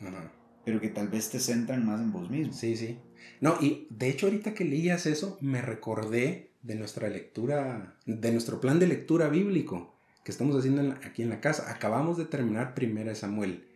pero 0.65 0.81
que 0.81 0.89
tal 0.89 1.07
vez 1.07 1.29
te 1.29 1.39
centran 1.39 1.85
más 1.85 2.01
en 2.01 2.11
vos 2.11 2.29
mismo. 2.29 2.51
Sí, 2.51 2.75
sí. 2.75 2.99
No, 3.39 3.55
y 3.61 3.87
de 3.89 4.09
hecho 4.09 4.27
ahorita 4.27 4.53
que 4.53 4.65
leías 4.65 5.05
eso, 5.05 5.37
me 5.39 5.61
recordé 5.61 6.51
de 6.61 6.75
nuestra 6.75 7.09
lectura, 7.09 7.97
de 8.05 8.31
nuestro 8.33 8.59
plan 8.59 8.79
de 8.79 8.87
lectura 8.87 9.29
bíblico 9.29 9.95
que 10.25 10.31
estamos 10.31 10.57
haciendo 10.57 10.93
aquí 11.05 11.21
en 11.21 11.29
la 11.29 11.39
casa. 11.39 11.71
Acabamos 11.71 12.17
de 12.17 12.25
terminar 12.25 12.73
primera 12.73 13.15
Samuel. 13.15 13.69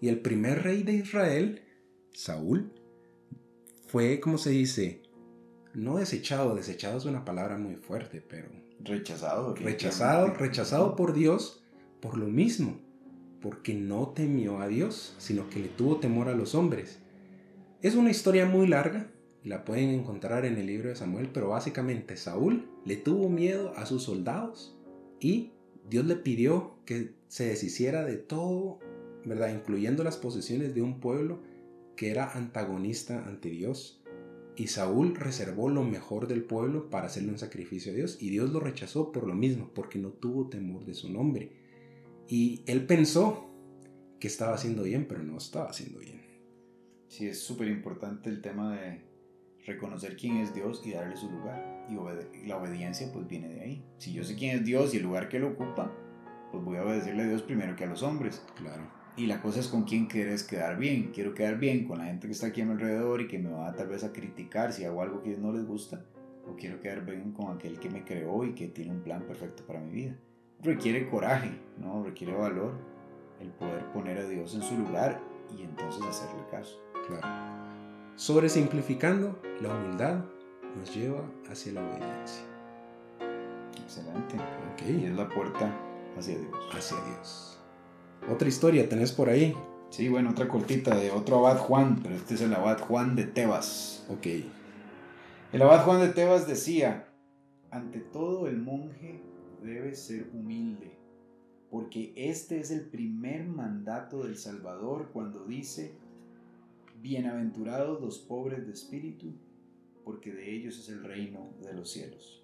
Y 0.00 0.08
el 0.08 0.20
primer 0.20 0.62
rey 0.62 0.82
de 0.84 0.94
Israel, 0.94 1.62
Saúl, 2.14 2.72
fue, 3.88 4.20
como 4.20 4.38
se 4.38 4.50
dice, 4.50 5.02
no 5.74 5.96
desechado, 5.96 6.54
desechado 6.54 6.98
es 6.98 7.04
una 7.04 7.24
palabra 7.24 7.58
muy 7.58 7.76
fuerte, 7.76 8.20
pero... 8.20 8.48
Rechazado. 8.80 9.54
Rechazado, 9.54 10.34
rechazado 10.34 10.96
por 10.96 11.12
Dios 11.12 11.64
por 12.00 12.16
lo 12.16 12.26
mismo, 12.26 12.78
porque 13.40 13.74
no 13.74 14.08
temió 14.08 14.60
a 14.60 14.68
Dios, 14.68 15.14
sino 15.18 15.48
que 15.50 15.60
le 15.60 15.68
tuvo 15.68 15.98
temor 15.98 16.28
a 16.28 16.34
los 16.34 16.54
hombres. 16.54 16.98
Es 17.82 17.94
una 17.94 18.10
historia 18.10 18.46
muy 18.46 18.66
larga, 18.66 19.10
la 19.44 19.64
pueden 19.64 19.90
encontrar 19.90 20.44
en 20.44 20.56
el 20.56 20.66
libro 20.66 20.88
de 20.88 20.96
Samuel, 20.96 21.30
pero 21.32 21.48
básicamente 21.48 22.16
Saúl 22.16 22.68
le 22.84 22.96
tuvo 22.96 23.28
miedo 23.28 23.72
a 23.76 23.86
sus 23.86 24.02
soldados 24.02 24.76
y 25.20 25.52
Dios 25.88 26.04
le 26.06 26.16
pidió 26.16 26.76
que 26.84 27.14
se 27.28 27.46
deshiciera 27.46 28.04
de 28.04 28.16
todo, 28.16 28.78
¿verdad? 29.24 29.54
Incluyendo 29.54 30.04
las 30.04 30.16
posesiones 30.16 30.74
de 30.74 30.82
un 30.82 31.00
pueblo 31.00 31.40
que 31.96 32.10
era 32.10 32.32
antagonista 32.32 33.24
ante 33.26 33.50
Dios. 33.50 33.97
Y 34.58 34.66
Saúl 34.66 35.14
reservó 35.14 35.68
lo 35.68 35.84
mejor 35.84 36.26
del 36.26 36.42
pueblo 36.42 36.90
para 36.90 37.06
hacerle 37.06 37.30
un 37.30 37.38
sacrificio 37.38 37.92
a 37.92 37.94
Dios. 37.94 38.18
Y 38.20 38.30
Dios 38.30 38.50
lo 38.50 38.58
rechazó 38.58 39.12
por 39.12 39.24
lo 39.24 39.32
mismo, 39.32 39.70
porque 39.72 40.00
no 40.00 40.08
tuvo 40.08 40.48
temor 40.48 40.84
de 40.84 40.94
su 40.94 41.12
nombre. 41.12 41.52
Y 42.26 42.64
él 42.66 42.84
pensó 42.84 43.48
que 44.18 44.26
estaba 44.26 44.54
haciendo 44.54 44.82
bien, 44.82 45.06
pero 45.08 45.22
no 45.22 45.38
estaba 45.38 45.70
haciendo 45.70 46.00
bien. 46.00 46.22
Sí, 47.06 47.28
es 47.28 47.40
súper 47.40 47.68
importante 47.68 48.30
el 48.30 48.42
tema 48.42 48.76
de 48.76 49.00
reconocer 49.64 50.16
quién 50.16 50.38
es 50.38 50.52
Dios 50.52 50.82
y 50.84 50.90
darle 50.90 51.16
su 51.16 51.30
lugar. 51.30 51.86
Y 51.88 52.46
la 52.48 52.56
obediencia 52.56 53.12
pues 53.12 53.28
viene 53.28 53.50
de 53.50 53.60
ahí. 53.60 53.84
Si 53.98 54.12
yo 54.12 54.24
sé 54.24 54.34
quién 54.34 54.56
es 54.56 54.64
Dios 54.64 54.92
y 54.92 54.96
el 54.96 55.04
lugar 55.04 55.28
que 55.28 55.36
él 55.36 55.44
ocupa, 55.44 55.96
pues 56.50 56.64
voy 56.64 56.78
a 56.78 56.82
obedecerle 56.82 57.22
a 57.22 57.28
Dios 57.28 57.42
primero 57.42 57.76
que 57.76 57.84
a 57.84 57.88
los 57.88 58.02
hombres. 58.02 58.44
Claro. 58.56 58.90
Y 59.18 59.26
la 59.26 59.42
cosa 59.42 59.58
es 59.58 59.66
con 59.66 59.82
quién 59.82 60.06
quieres 60.06 60.44
quedar 60.44 60.78
bien. 60.78 61.10
Quiero 61.12 61.34
quedar 61.34 61.58
bien 61.58 61.88
con 61.88 61.98
la 61.98 62.04
gente 62.04 62.28
que 62.28 62.32
está 62.32 62.46
aquí 62.46 62.60
a 62.60 62.64
mi 62.64 62.70
alrededor 62.72 63.20
y 63.20 63.26
que 63.26 63.40
me 63.40 63.50
va 63.50 63.74
tal 63.74 63.88
vez 63.88 64.04
a 64.04 64.12
criticar 64.12 64.72
si 64.72 64.84
hago 64.84 65.02
algo 65.02 65.22
que 65.24 65.36
no 65.36 65.52
les 65.52 65.66
gusta. 65.66 66.04
O 66.46 66.54
quiero 66.54 66.80
quedar 66.80 67.04
bien 67.04 67.32
con 67.32 67.50
aquel 67.50 67.80
que 67.80 67.90
me 67.90 68.04
creó 68.04 68.44
y 68.44 68.54
que 68.54 68.68
tiene 68.68 68.92
un 68.92 69.00
plan 69.00 69.22
perfecto 69.22 69.64
para 69.66 69.80
mi 69.80 69.90
vida. 69.90 70.14
Requiere 70.62 71.08
coraje, 71.10 71.50
¿no? 71.78 72.04
Requiere 72.04 72.32
valor 72.32 72.74
el 73.40 73.50
poder 73.50 73.84
poner 73.92 74.18
a 74.18 74.28
Dios 74.28 74.54
en 74.54 74.62
su 74.62 74.78
lugar 74.78 75.20
y 75.56 75.62
entonces 75.62 76.00
hacerle 76.04 76.44
caso. 76.48 76.80
Claro. 77.08 77.26
Sobresimplificando, 78.14 79.42
la 79.60 79.74
humildad 79.74 80.24
nos 80.76 80.94
lleva 80.94 81.24
hacia 81.50 81.72
la 81.72 81.82
obediencia. 81.82 82.44
Excelente. 83.82 84.36
Okay. 84.74 85.02
Y 85.02 85.06
es 85.06 85.16
la 85.16 85.28
puerta 85.28 85.74
hacia 86.16 86.38
Dios. 86.38 86.54
Hacia 86.72 86.96
Dios. 87.04 87.57
Otra 88.30 88.48
historia 88.48 88.88
tenés 88.88 89.12
por 89.12 89.28
ahí. 89.28 89.54
Sí, 89.90 90.08
bueno, 90.08 90.30
otra 90.30 90.48
cortita 90.48 90.94
de 90.96 91.10
otro 91.10 91.38
abad 91.38 91.58
Juan, 91.58 92.00
pero 92.02 92.14
este 92.14 92.34
es 92.34 92.42
el 92.42 92.54
abad 92.54 92.78
Juan 92.80 93.16
de 93.16 93.24
Tebas. 93.24 94.06
Ok. 94.10 94.26
El 95.52 95.62
abad 95.62 95.84
Juan 95.84 96.00
de 96.00 96.08
Tebas 96.08 96.46
decía, 96.46 97.08
ante 97.70 98.00
todo 98.00 98.48
el 98.48 98.58
monje 98.58 99.22
debe 99.62 99.94
ser 99.94 100.28
humilde, 100.34 100.98
porque 101.70 102.12
este 102.16 102.60
es 102.60 102.70
el 102.70 102.82
primer 102.82 103.46
mandato 103.46 104.24
del 104.24 104.36
Salvador 104.36 105.10
cuando 105.12 105.44
dice, 105.44 105.94
Bienaventurados 107.00 108.00
los 108.00 108.18
pobres 108.18 108.66
de 108.66 108.72
espíritu, 108.72 109.32
porque 110.04 110.32
de 110.32 110.52
ellos 110.52 110.78
es 110.80 110.88
el 110.88 111.04
reino 111.04 111.54
de 111.62 111.72
los 111.72 111.92
cielos. 111.92 112.42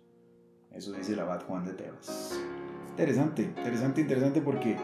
Eso 0.70 0.92
dice 0.92 1.12
el 1.12 1.20
abad 1.20 1.42
Juan 1.42 1.64
de 1.64 1.72
Tebas. 1.72 2.40
Interesante, 2.90 3.42
interesante, 3.42 4.00
interesante 4.00 4.40
porque 4.40 4.76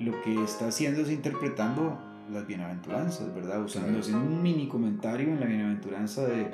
lo 0.00 0.20
que 0.22 0.42
está 0.42 0.68
haciendo 0.68 1.02
es 1.02 1.10
interpretando 1.10 1.98
las 2.30 2.46
bienaventuranzas, 2.46 3.34
¿verdad? 3.34 3.62
Usándose 3.62 4.14
un 4.14 4.42
mini 4.42 4.68
comentario 4.68 5.28
en 5.28 5.40
la 5.40 5.46
bienaventuranza 5.46 6.26
de, 6.26 6.50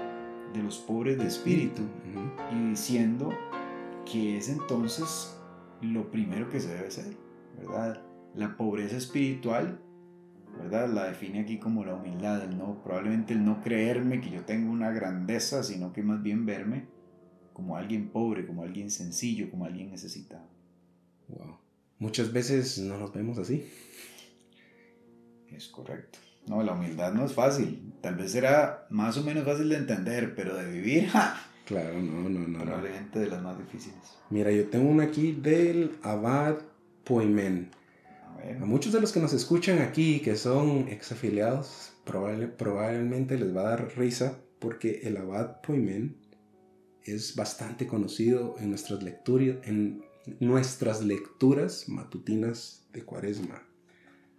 de 0.52 0.62
los 0.62 0.78
pobres 0.78 1.18
de 1.18 1.26
espíritu 1.26 1.82
y 2.52 2.68
diciendo 2.70 3.30
que 4.10 4.38
es 4.38 4.48
entonces 4.48 5.36
lo 5.80 6.10
primero 6.10 6.48
que 6.48 6.60
se 6.60 6.74
debe 6.74 6.86
hacer, 6.86 7.16
¿verdad? 7.58 8.02
La 8.34 8.56
pobreza 8.56 8.96
espiritual 8.96 9.80
¿verdad? 10.58 10.88
La 10.88 11.04
define 11.04 11.40
aquí 11.40 11.58
como 11.58 11.84
la 11.84 11.94
humildad, 11.94 12.42
el 12.42 12.56
no, 12.56 12.82
probablemente 12.82 13.34
el 13.34 13.44
no 13.44 13.60
creerme 13.60 14.20
que 14.20 14.30
yo 14.30 14.44
tengo 14.44 14.70
una 14.70 14.90
grandeza, 14.90 15.62
sino 15.62 15.92
que 15.92 16.02
más 16.02 16.22
bien 16.22 16.46
verme 16.46 16.86
como 17.52 17.76
alguien 17.76 18.08
pobre, 18.08 18.46
como 18.46 18.62
alguien 18.62 18.90
sencillo, 18.90 19.50
como 19.50 19.64
alguien 19.64 19.90
necesitado. 19.90 20.46
Wow. 21.28 21.58
Muchas 22.04 22.34
veces 22.34 22.76
no 22.80 22.98
nos 22.98 23.14
vemos 23.14 23.38
así. 23.38 23.66
Es 25.50 25.68
correcto. 25.68 26.18
No, 26.46 26.62
la 26.62 26.72
humildad 26.72 27.14
no 27.14 27.24
es 27.24 27.32
fácil. 27.32 27.94
Tal 28.02 28.16
vez 28.16 28.32
será 28.32 28.86
más 28.90 29.16
o 29.16 29.22
menos 29.22 29.46
fácil 29.46 29.70
de 29.70 29.76
entender, 29.78 30.34
pero 30.34 30.54
de 30.54 30.70
vivir, 30.70 31.08
Claro, 31.64 32.02
no, 32.02 32.28
no, 32.28 32.40
no. 32.40 32.58
Probablemente 32.58 33.20
de 33.20 33.28
las 33.28 33.42
más 33.42 33.56
difíciles. 33.56 34.18
Mira, 34.28 34.52
yo 34.52 34.68
tengo 34.68 34.90
una 34.90 35.04
aquí 35.04 35.32
del 35.32 35.96
Abad 36.02 36.56
Poimen. 37.04 37.70
A 38.60 38.66
muchos 38.66 38.92
de 38.92 39.00
los 39.00 39.10
que 39.10 39.20
nos 39.20 39.32
escuchan 39.32 39.78
aquí, 39.78 40.20
que 40.20 40.36
son 40.36 40.88
exafiliados, 40.88 41.94
probablemente 42.04 43.38
les 43.38 43.56
va 43.56 43.62
a 43.62 43.70
dar 43.70 43.96
risa 43.96 44.40
porque 44.58 45.00
el 45.04 45.16
abad 45.16 45.62
Poimen 45.62 46.18
es 47.02 47.34
bastante 47.34 47.86
conocido 47.86 48.56
en 48.58 48.68
nuestras, 48.68 49.02
lecturas, 49.02 49.56
en 49.62 50.04
nuestras 50.40 51.04
lecturas 51.04 51.88
matutinas 51.88 52.86
de 52.92 53.04
Cuaresma. 53.04 53.62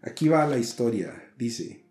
Aquí 0.02 0.28
va 0.28 0.48
la 0.48 0.58
historia. 0.58 1.32
Dice, 1.38 1.84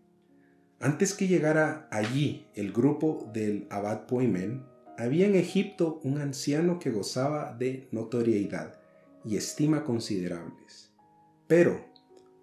antes 0.81 1.15
que 1.15 1.29
llegara 1.29 1.89
allí 1.91 2.47
el 2.55 2.73
grupo 2.73 3.31
del 3.33 3.67
abad 3.71 4.07
Poimen, 4.07 4.65
había 4.97 5.27
en 5.27 5.35
Egipto 5.35 6.01
un 6.05 6.21
anciano 6.21 6.79
que 6.79 6.91
gozaba 6.91 7.55
de 7.55 7.89
notoriedad 7.91 8.81
y 9.25 9.37
estima 9.37 9.85
considerables. 9.85 10.93
Pero 11.47 11.85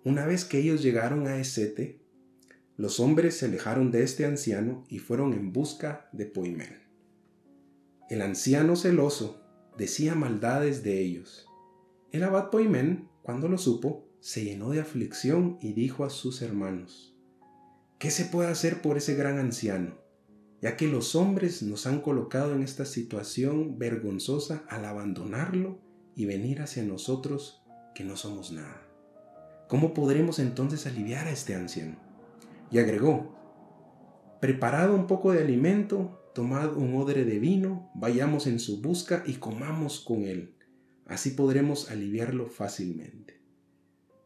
una 0.04 0.26
vez 0.26 0.46
que 0.46 0.60
ellos 0.60 0.82
llegaron 0.82 1.28
a 1.28 1.38
Esete, 1.38 2.02
los 2.78 3.00
hombres 3.00 3.38
se 3.38 3.46
alejaron 3.46 3.92
de 3.92 4.04
este 4.04 4.26
anciano 4.26 4.86
y 4.90 5.00
fueron 5.00 5.34
en 5.34 5.54
busca 5.54 6.10
de 6.12 6.26
Poimén. 6.26 6.82
El 8.10 8.22
anciano 8.22 8.76
celoso 8.76 9.41
decía 9.78 10.16
maldades 10.16 10.84
de 10.84 11.02
ellos. 11.02 11.48
El 12.12 12.24
abad 12.24 12.50
Poimén, 12.50 13.10
cuando 13.22 13.48
lo 13.48 13.58
supo, 13.58 14.08
se 14.20 14.44
llenó 14.44 14.70
de 14.70 14.82
aflicción 14.82 15.58
y 15.62 15.74
dijo 15.74 16.06
a 16.06 16.10
sus 16.10 16.42
hermanos, 16.42 17.16
¿qué 17.98 18.12
se 18.12 18.26
puede 18.26 18.50
hacer 18.50 18.82
por 18.82 18.98
ese 18.98 19.16
gran 19.16 19.40
anciano? 19.40 19.96
Ya 20.62 20.78
que 20.78 20.88
los 20.88 21.16
hombres 21.16 21.64
nos 21.64 21.88
han 21.88 22.02
colocado 22.02 22.54
en 22.54 22.62
esta 22.62 22.86
situación 22.86 23.80
vergonzosa 23.80 24.64
al 24.70 24.86
abandonarlo 24.86 25.80
y 26.16 26.26
venir 26.26 26.62
hacia 26.62 26.84
nosotros 26.84 27.64
que 27.96 28.04
no 28.04 28.16
somos 28.16 28.52
nada. 28.52 28.88
¿Cómo 29.68 29.94
podremos 29.94 30.38
entonces 30.40 30.86
aliviar 30.86 31.28
a 31.28 31.32
este 31.32 31.56
anciano? 31.56 31.96
Y 32.70 32.78
agregó, 32.78 33.36
preparado 34.40 34.94
un 34.94 35.08
poco 35.08 35.32
de 35.32 35.40
alimento, 35.40 36.21
tomad 36.34 36.76
un 36.76 36.96
odre 36.96 37.26
de 37.26 37.40
vino, 37.40 37.92
vayamos 37.96 38.48
en 38.48 38.60
su 38.60 38.82
busca 38.82 39.24
y 39.26 39.34
comamos 39.36 40.00
con 40.00 40.24
él. 40.24 40.56
Así 41.06 41.32
podremos 41.32 41.90
aliviarlo 41.92 42.48
fácilmente. 42.48 43.42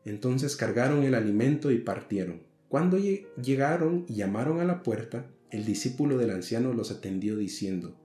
Entonces 0.04 0.56
cargaron 0.56 1.04
el 1.04 1.16
alimento 1.16 1.72
y 1.72 1.80
partieron. 1.80 2.44
Cuando 2.68 2.98
llegaron 2.98 4.06
y 4.08 4.16
llamaron 4.16 4.60
a 4.60 4.66
la 4.66 4.84
puerta, 4.84 5.32
el 5.50 5.66
discípulo 5.66 6.18
del 6.18 6.32
anciano 6.32 6.74
los 6.74 6.92
atendió 6.92 7.38
diciendo, 7.38 7.96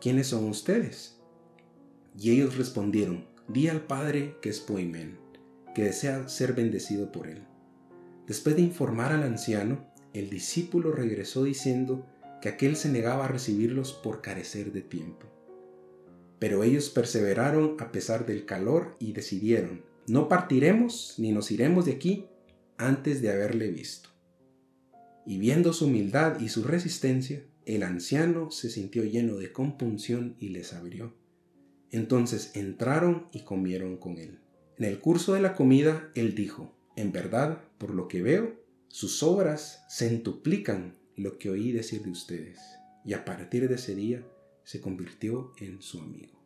¿Quiénes 0.00 0.28
son 0.28 0.44
ustedes? 0.44 1.20
Y 2.18 2.32
ellos 2.32 2.56
respondieron, 2.56 3.26
di 3.48 3.68
al 3.68 3.82
padre 3.82 4.36
que 4.42 4.48
es 4.48 4.60
Poimén 4.60 5.30
que 5.74 5.84
desea 5.84 6.28
ser 6.28 6.54
bendecido 6.54 7.12
por 7.12 7.28
él. 7.28 7.42
Después 8.26 8.56
de 8.56 8.62
informar 8.62 9.12
al 9.12 9.22
anciano, 9.22 9.86
el 10.12 10.30
discípulo 10.30 10.92
regresó 10.92 11.44
diciendo 11.44 12.06
que 12.40 12.48
aquel 12.48 12.76
se 12.76 12.88
negaba 12.88 13.26
a 13.26 13.28
recibirlos 13.28 13.92
por 13.92 14.20
carecer 14.20 14.72
de 14.72 14.82
tiempo. 14.82 15.26
Pero 16.38 16.64
ellos 16.64 16.88
perseveraron 16.88 17.76
a 17.80 17.92
pesar 17.92 18.26
del 18.26 18.46
calor 18.46 18.96
y 18.98 19.12
decidieron, 19.12 19.84
no 20.06 20.28
partiremos 20.28 21.14
ni 21.18 21.32
nos 21.32 21.50
iremos 21.50 21.84
de 21.84 21.92
aquí 21.92 22.26
antes 22.78 23.20
de 23.20 23.30
haberle 23.30 23.70
visto. 23.70 24.08
Y 25.26 25.38
viendo 25.38 25.72
su 25.72 25.86
humildad 25.86 26.40
y 26.40 26.48
su 26.48 26.64
resistencia, 26.64 27.44
el 27.66 27.82
anciano 27.82 28.50
se 28.50 28.70
sintió 28.70 29.04
lleno 29.04 29.36
de 29.36 29.52
compunción 29.52 30.34
y 30.40 30.48
les 30.48 30.72
abrió. 30.72 31.14
Entonces 31.90 32.52
entraron 32.54 33.28
y 33.32 33.40
comieron 33.40 33.96
con 33.98 34.16
él. 34.18 34.40
En 34.78 34.86
el 34.86 34.98
curso 34.98 35.34
de 35.34 35.40
la 35.40 35.54
comida, 35.54 36.10
él 36.14 36.34
dijo, 36.34 36.74
en 36.96 37.12
verdad, 37.12 37.62
por 37.76 37.94
lo 37.94 38.08
que 38.08 38.22
veo, 38.22 38.58
sus 38.88 39.22
obras 39.22 39.84
entuplican 40.00 40.96
lo 41.20 41.38
que 41.38 41.50
oí 41.50 41.72
decir 41.72 42.02
de 42.02 42.10
ustedes. 42.10 42.58
Y 43.04 43.14
a 43.14 43.24
partir 43.24 43.68
de 43.68 43.74
ese 43.74 43.94
día 43.94 44.22
se 44.64 44.80
convirtió 44.80 45.52
en 45.58 45.80
su 45.82 46.00
amigo. 46.00 46.38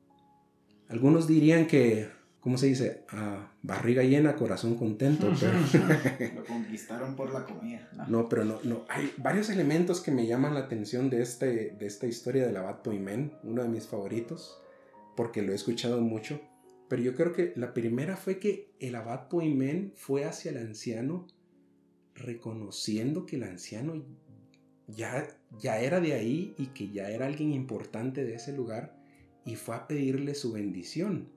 Algunos 0.88 1.26
dirían 1.26 1.66
que, 1.66 2.08
¿cómo 2.40 2.58
se 2.58 2.66
dice? 2.66 3.04
A 3.08 3.52
barriga 3.62 4.02
llena, 4.02 4.36
corazón 4.36 4.76
contento. 4.76 5.32
Pero... 5.40 6.34
lo 6.34 6.44
conquistaron 6.44 7.16
por 7.16 7.32
la 7.32 7.44
comida. 7.44 7.88
¿no? 8.08 8.28
pero 8.28 8.44
no, 8.44 8.60
no. 8.62 8.84
Hay 8.88 9.12
varios 9.16 9.48
elementos 9.48 10.00
que 10.00 10.10
me 10.10 10.26
llaman 10.26 10.54
la 10.54 10.60
atención 10.60 11.10
de, 11.10 11.22
este, 11.22 11.70
de 11.70 11.86
esta 11.86 12.06
historia 12.06 12.46
del 12.46 12.56
Abad 12.56 12.82
Poimen, 12.82 13.32
uno 13.42 13.62
de 13.62 13.68
mis 13.68 13.86
favoritos, 13.86 14.60
porque 15.16 15.42
lo 15.42 15.52
he 15.52 15.54
escuchado 15.56 16.00
mucho 16.00 16.40
pero 16.88 17.02
yo 17.02 17.14
creo 17.14 17.32
que 17.32 17.52
la 17.56 17.72
primera 17.72 18.16
fue 18.16 18.38
que 18.38 18.74
el 18.78 18.94
abad 18.94 19.28
Poimen 19.28 19.92
fue 19.96 20.24
hacia 20.24 20.50
el 20.50 20.58
anciano 20.58 21.26
reconociendo 22.14 23.26
que 23.26 23.36
el 23.36 23.44
anciano 23.44 24.04
ya, 24.86 25.26
ya 25.58 25.80
era 25.80 26.00
de 26.00 26.14
ahí 26.14 26.54
y 26.58 26.66
que 26.66 26.90
ya 26.90 27.10
era 27.10 27.26
alguien 27.26 27.52
importante 27.52 28.24
de 28.24 28.34
ese 28.34 28.52
lugar 28.52 28.96
y 29.44 29.56
fue 29.56 29.76
a 29.76 29.86
pedirle 29.86 30.34
su 30.34 30.52
bendición. 30.52 31.28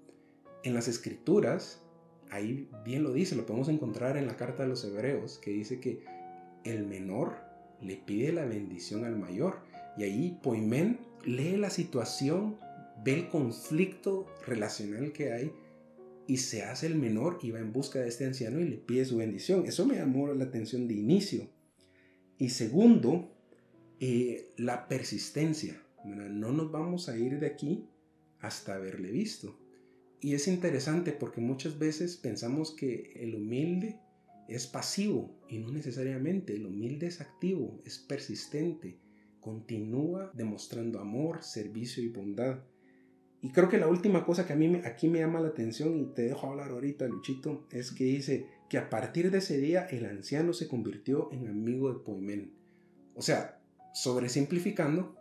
En 0.63 0.73
las 0.73 0.87
escrituras, 0.87 1.81
ahí 2.29 2.69
bien 2.83 3.03
lo 3.03 3.13
dice, 3.13 3.35
lo 3.35 3.45
podemos 3.45 3.69
encontrar 3.69 4.17
en 4.17 4.27
la 4.27 4.37
carta 4.37 4.63
de 4.63 4.69
los 4.69 4.83
hebreos, 4.83 5.37
que 5.37 5.51
dice 5.51 5.79
que 5.79 6.03
el 6.63 6.85
menor 6.85 7.35
le 7.81 7.95
pide 7.97 8.31
la 8.31 8.45
bendición 8.45 9.05
al 9.05 9.17
mayor. 9.17 9.59
Y 9.97 10.03
ahí 10.03 10.39
Poimen 10.41 10.99
lee 11.25 11.57
la 11.57 11.69
situación, 11.69 12.57
ve 13.03 13.13
el 13.13 13.29
conflicto 13.29 14.27
relacional 14.45 15.11
que 15.11 15.33
hay 15.33 15.51
y 16.27 16.37
se 16.37 16.63
hace 16.63 16.87
el 16.87 16.95
menor 16.95 17.39
y 17.41 17.51
va 17.51 17.59
en 17.59 17.71
busca 17.71 17.99
de 17.99 18.09
este 18.09 18.25
anciano 18.25 18.59
y 18.59 18.67
le 18.67 18.77
pide 18.77 19.05
su 19.05 19.17
bendición. 19.17 19.65
Eso 19.65 19.85
me 19.85 19.95
llamó 19.95 20.27
la 20.33 20.43
atención 20.43 20.87
de 20.87 20.95
inicio. 20.95 21.47
Y 22.37 22.49
segundo, 22.49 23.36
eh, 23.99 24.53
la 24.57 24.87
persistencia. 24.87 25.81
No 26.05 26.51
nos 26.51 26.71
vamos 26.71 27.09
a 27.09 27.17
ir 27.17 27.39
de 27.39 27.47
aquí 27.47 27.89
hasta 28.39 28.75
haberle 28.75 29.11
visto. 29.11 29.59
Y 30.19 30.33
es 30.33 30.47
interesante 30.47 31.11
porque 31.11 31.41
muchas 31.41 31.77
veces 31.77 32.17
pensamos 32.17 32.71
que 32.71 33.11
el 33.15 33.35
humilde 33.35 33.99
es 34.47 34.67
pasivo 34.67 35.37
y 35.49 35.59
no 35.59 35.71
necesariamente. 35.71 36.55
El 36.55 36.65
humilde 36.65 37.07
es 37.07 37.21
activo, 37.21 37.81
es 37.85 37.99
persistente, 37.99 38.99
continúa 39.39 40.31
demostrando 40.33 40.99
amor, 40.99 41.43
servicio 41.43 42.03
y 42.03 42.09
bondad. 42.09 42.63
Y 43.41 43.51
creo 43.51 43.69
que 43.69 43.77
la 43.77 43.87
última 43.87 44.25
cosa 44.25 44.47
que 44.47 44.53
a 44.53 44.55
mí 44.55 44.81
aquí 44.83 45.07
me 45.07 45.19
llama 45.19 45.39
la 45.39 45.49
atención 45.49 45.97
y 45.97 46.13
te 46.13 46.23
dejo 46.23 46.47
hablar 46.47 46.71
ahorita, 46.71 47.07
Luchito, 47.07 47.67
es 47.71 47.91
que 47.91 48.05
dice 48.05 48.47
que 48.69 48.77
a 48.77 48.89
partir 48.89 49.29
de 49.29 49.37
ese 49.37 49.59
día 49.59 49.85
el 49.85 50.05
anciano 50.05 50.53
se 50.53 50.67
convirtió 50.67 51.31
en 51.31 51.47
amigo 51.47 51.93
de 51.93 51.99
Poimen. 51.99 52.53
O 53.13 53.21
sea, 53.21 53.56
sobresimplificando, 53.97 55.15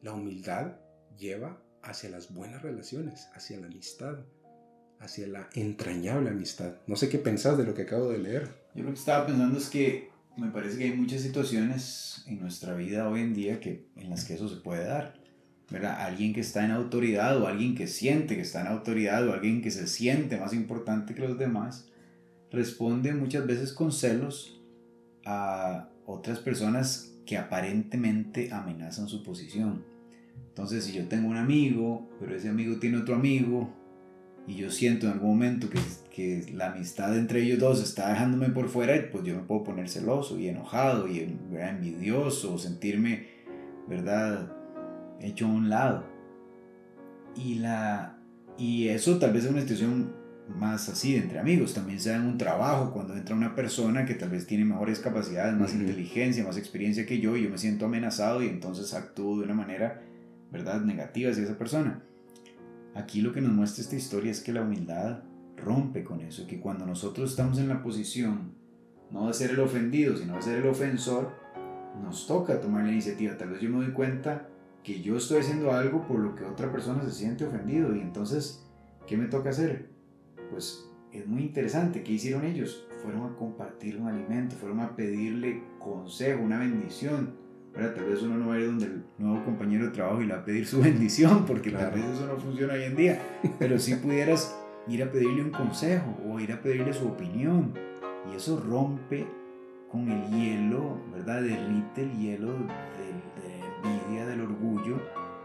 la 0.00 0.12
humildad 0.12 0.76
lleva 1.18 1.60
hacia 1.82 2.08
las 2.08 2.32
buenas 2.32 2.62
relaciones, 2.62 3.28
hacia 3.34 3.58
la 3.58 3.66
amistad, 3.66 4.20
hacia 4.98 5.26
la 5.26 5.50
entrañable 5.54 6.30
amistad. 6.30 6.76
No 6.86 6.96
sé 6.96 7.10
qué 7.10 7.18
pensás 7.18 7.58
de 7.58 7.64
lo 7.64 7.74
que 7.74 7.82
acabo 7.82 8.08
de 8.08 8.18
leer. 8.18 8.48
Yo 8.74 8.84
lo 8.84 8.90
que 8.90 8.98
estaba 8.98 9.26
pensando 9.26 9.58
es 9.58 9.68
que 9.68 10.08
me 10.38 10.48
parece 10.48 10.78
que 10.78 10.84
hay 10.84 10.92
muchas 10.94 11.20
situaciones 11.20 12.24
en 12.26 12.40
nuestra 12.40 12.74
vida 12.74 13.06
hoy 13.06 13.20
en 13.20 13.34
día 13.34 13.60
que, 13.60 13.86
en 13.96 14.08
las 14.08 14.24
que 14.24 14.34
eso 14.34 14.48
se 14.48 14.56
puede 14.56 14.84
dar. 14.84 15.20
¿verdad? 15.70 16.00
Alguien 16.00 16.32
que 16.32 16.40
está 16.40 16.64
en 16.64 16.70
autoridad 16.70 17.40
o 17.40 17.46
alguien 17.46 17.74
que 17.74 17.86
siente 17.86 18.34
que 18.34 18.42
está 18.42 18.62
en 18.62 18.68
autoridad 18.68 19.28
o 19.28 19.34
alguien 19.34 19.60
que 19.60 19.70
se 19.70 19.86
siente 19.86 20.38
más 20.38 20.54
importante 20.54 21.14
que 21.14 21.20
los 21.20 21.38
demás, 21.38 21.86
responde 22.50 23.12
muchas 23.12 23.46
veces 23.46 23.72
con 23.74 23.92
celos 23.92 24.58
a 25.26 25.90
otras 26.06 26.38
personas 26.38 27.09
que 27.30 27.38
aparentemente 27.38 28.52
amenazan 28.52 29.06
su 29.06 29.22
posición. 29.22 29.84
Entonces, 30.48 30.82
si 30.82 30.94
yo 30.94 31.06
tengo 31.06 31.28
un 31.28 31.36
amigo, 31.36 32.10
pero 32.18 32.34
ese 32.34 32.48
amigo 32.48 32.80
tiene 32.80 32.96
otro 32.96 33.14
amigo, 33.14 33.72
y 34.48 34.56
yo 34.56 34.68
siento 34.68 35.06
en 35.06 35.12
algún 35.12 35.28
momento 35.30 35.70
que, 35.70 35.78
que 36.12 36.52
la 36.52 36.72
amistad 36.72 37.16
entre 37.16 37.44
ellos 37.44 37.60
dos 37.60 37.80
está 37.80 38.08
dejándome 38.08 38.48
por 38.48 38.68
fuera, 38.68 38.94
pues 39.12 39.22
yo 39.22 39.36
me 39.36 39.42
puedo 39.42 39.62
poner 39.62 39.88
celoso 39.88 40.40
y 40.40 40.48
enojado 40.48 41.06
y 41.06 41.20
envidioso, 41.20 42.54
o 42.54 42.58
sentirme, 42.58 43.28
¿verdad?, 43.88 44.52
hecho 45.20 45.46
a 45.46 45.50
un 45.50 45.68
lado. 45.70 46.04
Y, 47.36 47.60
la, 47.60 48.18
y 48.58 48.88
eso 48.88 49.20
tal 49.20 49.32
vez 49.32 49.44
es 49.44 49.52
una 49.52 49.60
situación 49.60 50.16
más 50.56 50.88
así 50.88 51.16
entre 51.16 51.38
amigos. 51.38 51.74
También 51.74 52.00
se 52.00 52.10
da 52.10 52.16
en 52.16 52.26
un 52.26 52.38
trabajo 52.38 52.92
cuando 52.92 53.16
entra 53.16 53.34
una 53.34 53.54
persona 53.54 54.04
que 54.04 54.14
tal 54.14 54.30
vez 54.30 54.46
tiene 54.46 54.64
mejores 54.64 55.00
capacidades, 55.00 55.56
más 55.56 55.74
inteligencia, 55.74 56.44
más 56.44 56.56
experiencia 56.56 57.06
que 57.06 57.20
yo 57.20 57.36
y 57.36 57.44
yo 57.44 57.50
me 57.50 57.58
siento 57.58 57.86
amenazado 57.86 58.42
y 58.42 58.48
entonces 58.48 58.94
actúo 58.94 59.38
de 59.38 59.44
una 59.44 59.54
manera, 59.54 60.02
¿verdad?, 60.50 60.80
negativa 60.82 61.30
hacia 61.30 61.44
esa 61.44 61.58
persona. 61.58 62.02
Aquí 62.94 63.20
lo 63.20 63.32
que 63.32 63.40
nos 63.40 63.52
muestra 63.52 63.82
esta 63.82 63.96
historia 63.96 64.30
es 64.30 64.40
que 64.40 64.52
la 64.52 64.62
humildad 64.62 65.22
rompe 65.56 66.02
con 66.02 66.20
eso, 66.20 66.46
que 66.46 66.60
cuando 66.60 66.86
nosotros 66.86 67.30
estamos 67.30 67.58
en 67.58 67.68
la 67.68 67.82
posición 67.82 68.54
no 69.10 69.26
de 69.28 69.34
ser 69.34 69.50
el 69.50 69.60
ofendido, 69.60 70.16
sino 70.16 70.36
de 70.36 70.42
ser 70.42 70.58
el 70.58 70.68
ofensor, 70.68 71.32
nos 72.02 72.26
toca 72.26 72.60
tomar 72.60 72.84
la 72.84 72.92
iniciativa. 72.92 73.36
Tal 73.36 73.50
vez 73.50 73.60
yo 73.60 73.70
me 73.70 73.84
doy 73.84 73.92
cuenta 73.92 74.48
que 74.82 75.02
yo 75.02 75.16
estoy 75.16 75.40
haciendo 75.40 75.72
algo 75.72 76.06
por 76.06 76.18
lo 76.18 76.34
que 76.34 76.44
otra 76.44 76.72
persona 76.72 77.02
se 77.04 77.10
siente 77.10 77.44
ofendido 77.44 77.94
y 77.94 78.00
entonces, 78.00 78.64
¿qué 79.06 79.16
me 79.16 79.26
toca 79.26 79.50
hacer? 79.50 79.89
Pues 80.50 80.88
es 81.12 81.26
muy 81.26 81.42
interesante. 81.42 82.02
¿Qué 82.02 82.12
hicieron 82.12 82.44
ellos? 82.44 82.86
Fueron 83.02 83.24
a 83.24 83.36
compartir 83.36 83.96
un 83.96 84.08
alimento, 84.08 84.56
fueron 84.56 84.80
a 84.80 84.96
pedirle 84.96 85.62
consejo, 85.78 86.42
una 86.42 86.58
bendición. 86.58 87.38
Tal 87.72 88.04
vez 88.04 88.20
uno 88.22 88.36
no 88.36 88.48
va 88.48 88.54
a 88.54 88.58
ir 88.58 88.66
donde 88.66 88.86
el 88.86 89.04
nuevo 89.18 89.44
compañero 89.44 89.86
de 89.86 89.92
trabajo 89.92 90.20
y 90.20 90.26
le 90.26 90.34
va 90.34 90.40
a 90.40 90.44
pedir 90.44 90.66
su 90.66 90.80
bendición, 90.82 91.46
porque 91.46 91.70
tal 91.70 91.92
vez 91.92 92.04
eso 92.04 92.26
no 92.26 92.36
funciona 92.36 92.74
hoy 92.74 92.82
en 92.82 92.96
día. 92.96 93.22
Pero 93.58 93.78
si 93.78 93.94
pudieras 93.94 94.56
ir 94.88 95.02
a 95.02 95.10
pedirle 95.10 95.42
un 95.42 95.50
consejo 95.50 96.16
o 96.26 96.40
ir 96.40 96.52
a 96.52 96.60
pedirle 96.60 96.92
su 96.92 97.06
opinión. 97.06 97.74
Y 98.30 98.36
eso 98.36 98.60
rompe 98.60 99.26
con 99.90 100.08
el 100.08 100.30
hielo, 100.30 101.00
¿verdad? 101.12 101.42
Derrite 101.42 102.02
el 102.02 102.12
hielo 102.18 102.52
de 102.52 103.48
la 103.48 103.88
envidia, 103.88 104.26
del 104.26 104.42
orgullo 104.42 105.00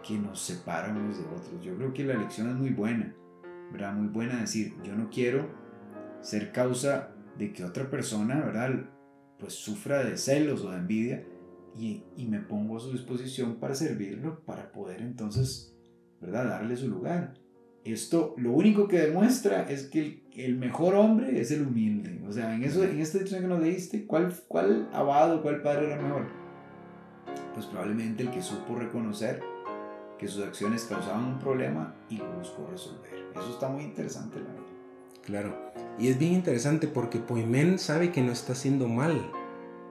que 0.05 0.17
nos 0.17 0.39
separa 0.39 0.91
unos 0.91 1.17
de 1.17 1.25
otros. 1.25 1.61
Yo 1.63 1.75
creo 1.75 1.93
que 1.93 2.03
la 2.03 2.15
lección 2.15 2.49
es 2.49 2.55
muy 2.55 2.69
buena, 2.69 3.13
¿verdad? 3.71 3.93
Muy 3.93 4.07
buena 4.07 4.41
decir, 4.41 4.73
yo 4.83 4.95
no 4.95 5.09
quiero 5.09 5.49
ser 6.21 6.51
causa 6.51 7.11
de 7.37 7.53
que 7.53 7.63
otra 7.63 7.89
persona, 7.89 8.41
¿verdad? 8.41 8.89
Pues 9.39 9.53
sufra 9.53 10.03
de 10.03 10.17
celos 10.17 10.63
o 10.63 10.71
de 10.71 10.77
envidia 10.77 11.25
y, 11.77 12.03
y 12.15 12.25
me 12.25 12.39
pongo 12.39 12.77
a 12.77 12.79
su 12.79 12.91
disposición 12.91 13.55
para 13.55 13.75
servirlo, 13.75 14.43
para 14.45 14.71
poder 14.71 15.01
entonces, 15.01 15.75
¿verdad? 16.21 16.45
Darle 16.45 16.75
su 16.77 16.87
lugar. 16.87 17.33
Esto 17.85 18.33
lo 18.37 18.51
único 18.51 18.87
que 18.87 18.99
demuestra 18.99 19.69
es 19.69 19.83
que 19.83 20.23
el, 20.35 20.57
mejor 20.57 20.95
hombre 20.95 21.39
es 21.39 21.51
el 21.51 21.67
humilde. 21.67 22.19
O 22.27 22.33
sea, 22.33 22.55
en, 22.55 22.63
eso, 22.63 22.83
en 22.83 22.99
esta 22.99 23.19
edición 23.19 23.41
que 23.41 23.47
nos 23.47 23.61
leíste, 23.61 24.07
¿cuál, 24.07 24.33
¿cuál 24.47 24.89
abado, 24.91 25.43
cuál 25.43 25.61
padre 25.61 25.93
era 25.93 26.01
mejor? 26.01 26.25
Pues 27.53 27.67
probablemente 27.67 28.23
el 28.23 28.31
que 28.31 28.41
supo 28.41 28.75
reconocer 28.75 29.41
que 30.17 30.27
sus 30.27 30.43
acciones 30.43 30.85
causaban 30.85 31.25
un 31.25 31.39
problema 31.39 31.95
y 32.09 32.17
lo 32.17 32.31
buscó 32.37 32.67
resolver. 32.67 33.11
Eso 33.33 33.49
está 33.51 33.69
muy 33.69 33.83
interesante, 33.83 34.39
la 34.39 34.47
verdad. 34.47 34.65
Claro, 35.23 35.71
y 35.97 36.07
es 36.09 36.19
bien 36.19 36.33
interesante 36.33 36.87
porque 36.87 37.19
Poimen 37.19 37.79
sabe 37.79 38.11
que 38.11 38.21
no 38.21 38.31
está 38.31 38.53
haciendo 38.53 38.87
mal, 38.87 39.31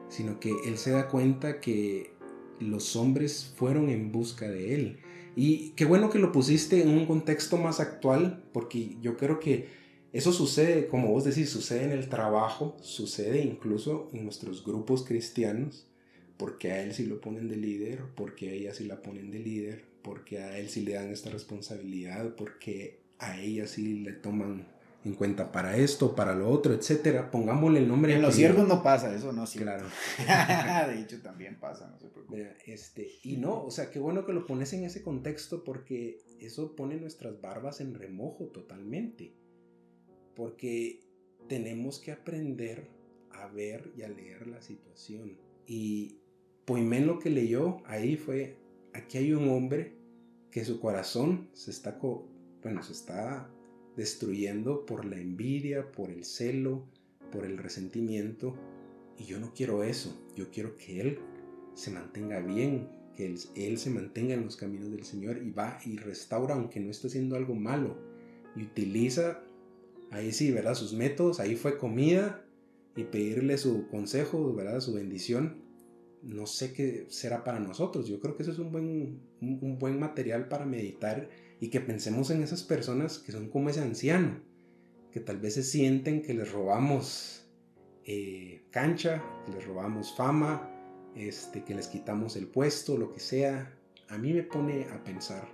sino 0.09 0.39
que 0.39 0.53
él 0.67 0.79
se 0.79 0.93
da 0.93 1.09
cuenta 1.09 1.61
que 1.61 2.15
los 2.61 2.95
hombres 2.97 3.53
fueron 3.57 3.89
en 3.89 4.13
busca 4.13 4.49
de 4.49 4.75
él. 4.75 5.01
Y 5.37 5.71
qué 5.71 5.85
bueno 5.85 6.11
que 6.11 6.21
lo 6.21 6.31
pusiste 6.31 6.83
en 6.83 6.91
un 6.91 7.07
contexto 7.07 7.57
más 7.57 7.81
actual, 7.81 8.45
porque 8.53 8.97
yo 9.01 9.17
creo 9.17 9.41
que 9.41 9.69
eso 10.13 10.33
sucede, 10.33 10.87
como 10.87 11.09
vos 11.09 11.25
decís, 11.25 11.51
sucede 11.51 11.85
en 11.87 11.91
el 11.91 12.09
trabajo, 12.09 12.77
sucede 12.81 13.43
incluso 13.43 14.11
en 14.13 14.23
nuestros 14.23 14.65
grupos 14.65 15.05
cristianos, 15.05 15.89
porque 16.37 16.71
a 16.71 16.83
él 16.83 16.95
sí 16.95 17.07
lo 17.07 17.21
ponen 17.21 17.49
de 17.49 17.57
líder, 17.57 18.05
porque 18.15 18.51
a 18.51 18.53
ella 18.53 18.75
sí 18.75 18.85
la 18.85 19.03
ponen 19.03 19.33
de 19.33 19.41
líder, 19.41 19.85
porque 20.05 20.38
a 20.38 20.59
él 20.59 20.69
sí 20.69 20.83
le 20.83 20.93
dan 20.93 21.11
esta 21.11 21.31
responsabilidad, 21.31 22.37
porque 22.37 23.01
a 23.19 23.40
ella 23.40 23.67
sí 23.67 24.01
le 24.01 24.12
toman 24.12 24.69
en 25.05 25.14
cuenta 25.14 25.51
para 25.51 25.77
esto, 25.77 26.14
para 26.14 26.35
lo 26.35 26.49
otro, 26.49 26.73
etcétera. 26.75 27.31
Pongámosle 27.31 27.81
el 27.81 27.88
nombre. 27.88 28.14
En 28.14 28.23
los 28.23 28.37
siervos 28.37 28.69
no 28.69 28.83
pasa, 28.83 29.14
eso 29.14 29.33
no, 29.33 29.47
sí. 29.47 29.59
Claro. 29.59 29.87
de 30.88 31.01
hecho, 31.01 31.21
también 31.21 31.59
pasa, 31.59 31.88
no 31.88 31.99
se 31.99 32.09
preocupe. 32.09 32.57
Este, 32.67 33.11
y 33.25 33.38
no, 33.38 33.64
o 33.64 33.71
sea, 33.71 33.90
qué 33.90 33.99
bueno 33.99 34.25
que 34.25 34.33
lo 34.33 34.47
pones 34.47 34.73
en 34.75 34.85
ese 34.85 35.03
contexto 35.03 35.64
porque 35.64 36.21
eso 36.38 36.77
pone 36.77 36.97
nuestras 36.97 37.40
barbas 37.40 37.81
en 37.81 37.95
remojo 37.95 38.47
totalmente. 38.47 39.35
Porque 40.37 41.01
tenemos 41.49 41.99
que 41.99 42.12
aprender 42.12 42.88
a 43.31 43.49
ver 43.49 43.93
y 43.97 44.03
a 44.03 44.09
leer 44.09 44.47
la 44.47 44.62
situación. 44.62 45.38
Y 45.67 46.21
Poimén 46.64 47.07
lo 47.07 47.19
que 47.19 47.29
leyó 47.29 47.83
ahí 47.85 48.17
fue, 48.17 48.57
aquí 48.94 49.18
hay 49.18 49.33
un 49.33 49.48
hombre 49.48 49.96
que 50.50 50.64
su 50.64 50.80
corazón 50.80 51.50
se 51.52 51.70
está, 51.70 51.98
bueno, 52.62 52.83
se 52.83 52.92
está 52.92 53.50
destruyendo 53.96 54.87
por 54.87 55.04
la 55.04 55.16
envidia, 55.16 55.92
por 55.92 56.11
el 56.11 56.24
celo, 56.24 56.87
por 57.30 57.44
el 57.44 57.59
resentimiento. 57.59 58.54
Y 59.18 59.24
yo 59.24 59.38
no 59.38 59.52
quiero 59.54 59.85
eso, 59.85 60.16
yo 60.35 60.50
quiero 60.50 60.76
que 60.76 61.00
Él 61.00 61.18
se 61.74 61.90
mantenga 61.90 62.40
bien, 62.40 62.88
que 63.16 63.26
él, 63.54 63.78
se 63.78 63.90
mantenga 63.90 64.35
en 64.35 64.44
los 64.44 64.57
caminos 64.57 64.90
del 64.90 65.04
Señor 65.04 65.38
y 65.38 65.50
va 65.50 65.78
y 65.85 65.96
restaura 65.96 66.54
aunque 66.54 66.80
no 66.80 66.90
esté 66.90 67.09
haciendo 67.09 67.37
algo 67.37 67.54
malo. 67.54 67.96
Y 68.57 68.62
utiliza, 68.62 69.42
ahí 70.11 70.33
sí, 70.33 70.50
¿verdad? 70.50 70.74
Sus 70.74 70.92
métodos, 70.92 71.40
ahí 71.40 71.57
fue 71.57 71.78
comida 71.78 72.44
y 72.96 73.04
pedirle 73.04 73.59
su 73.59 73.88
consejo, 73.88 74.52
¿verdad? 74.54 74.80
Su 74.80 74.94
bendición. 74.94 75.62
No 76.25 76.47
sé 76.47 76.73
qué 76.73 77.07
será 77.09 77.45
para 77.45 77.61
nosotros. 77.61 78.09
Yo 78.09 78.21
creo 78.21 78.37
que 78.37 78.43
eso 78.43 78.53
es 78.53 78.59
un 78.59 78.73
buen, 78.73 79.21
un 79.41 79.79
buen 79.79 79.99
material 79.99 80.49
para 80.49 80.65
meditar 80.65 81.29
Y 81.61 81.69
que 81.69 81.81
pensemos 81.81 82.31
en 82.31 82.43
esas 82.43 82.63
personas 82.63 83.19
que 83.19 83.33
son 83.33 83.49
como 83.49 83.71
ese 83.71 83.81
anciano, 83.81 84.41
que 85.13 85.21
tal 85.21 85.39
vez 85.39 85.55
se 85.55 85.63
sienten 85.63 86.23
que 86.23 86.35
les 86.35 86.51
robamos 86.51 87.45
eh, 88.05 88.65
cancha, 88.71 89.23
que 89.47 89.53
les 89.53 89.65
robamos 89.67 90.15
fama, 90.15 90.71
este, 91.15 91.65
que 91.65 91.75
les 91.75 91.87
quitamos 91.89 92.37
el 92.37 92.49
puesto, 92.49 92.99
lo 92.99 93.13
que 93.13 93.21
sea. 93.21 93.79
A 94.09 94.19
mí 94.19 94.33
me 94.33 94.43
pone 94.43 94.85
a 94.85 95.03
pensar 95.03 95.49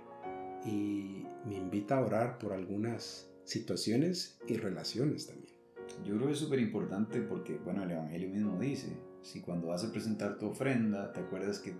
y 0.65 1.25
me 1.45 1.55
invita 1.55 1.97
a 1.97 2.05
orar 2.05 2.37
por 2.39 2.53
algunas 2.53 3.31
situaciones 3.45 4.39
y 4.47 4.57
relaciones 4.57 5.27
también. 5.27 5.55
Yo 6.03 6.15
creo 6.15 6.27
que 6.27 6.33
es 6.33 6.39
súper 6.39 6.59
importante 6.59 7.21
porque, 7.21 7.57
bueno, 7.57 7.83
el 7.83 7.91
Evangelio 7.91 8.29
mismo 8.29 8.59
dice, 8.59 8.97
si 9.21 9.41
cuando 9.41 9.67
vas 9.67 9.83
a 9.83 9.91
presentar 9.91 10.37
tu 10.37 10.47
ofrenda, 10.47 11.11
te 11.13 11.19
acuerdas 11.19 11.59
que 11.59 11.75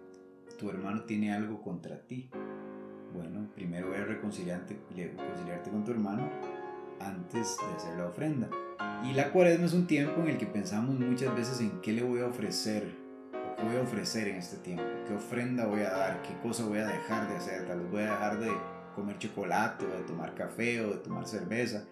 tu 0.57 0.69
hermano 0.69 1.03
tiene 1.03 1.33
algo 1.33 1.61
contra 1.61 2.01
ti, 2.05 2.29
bueno, 3.13 3.49
primero 3.53 3.89
voy 3.89 3.97
a 3.97 4.05
reconciliarte, 4.05 4.79
reconciliarte 4.95 5.69
con 5.69 5.83
tu 5.83 5.91
hermano 5.91 6.29
antes 6.99 7.57
de 7.57 7.75
hacer 7.75 7.97
la 7.97 8.07
ofrenda. 8.07 8.49
Y 9.03 9.13
la 9.13 9.31
cuaresma 9.31 9.65
es 9.65 9.73
un 9.73 9.87
tiempo 9.87 10.21
en 10.21 10.29
el 10.29 10.37
que 10.37 10.45
pensamos 10.45 10.97
muchas 10.97 11.35
veces 11.35 11.59
en 11.59 11.81
qué 11.81 11.91
le 11.91 12.03
voy 12.03 12.21
a 12.21 12.27
ofrecer, 12.27 12.95
qué 13.57 13.63
voy 13.63 13.77
a 13.77 13.81
ofrecer 13.81 14.27
en 14.27 14.35
este 14.35 14.57
tiempo, 14.57 14.83
qué 15.07 15.13
ofrenda 15.15 15.65
voy 15.65 15.81
a 15.81 15.91
dar, 15.91 16.21
qué 16.21 16.37
cosa 16.41 16.65
voy 16.65 16.77
a 16.77 16.87
dejar 16.87 17.27
de 17.27 17.35
hacer, 17.35 17.67
tal 17.67 17.79
vez 17.81 17.91
voy 17.91 18.01
a 18.03 18.11
dejar 18.11 18.39
de 18.39 18.51
comer 18.95 19.17
chocolate, 19.17 19.85
o 19.85 19.89
de 19.89 20.03
tomar 20.03 20.35
café, 20.35 20.81
o 20.81 20.91
de 20.91 20.97
tomar 20.97 21.27
cerveza. 21.27 21.85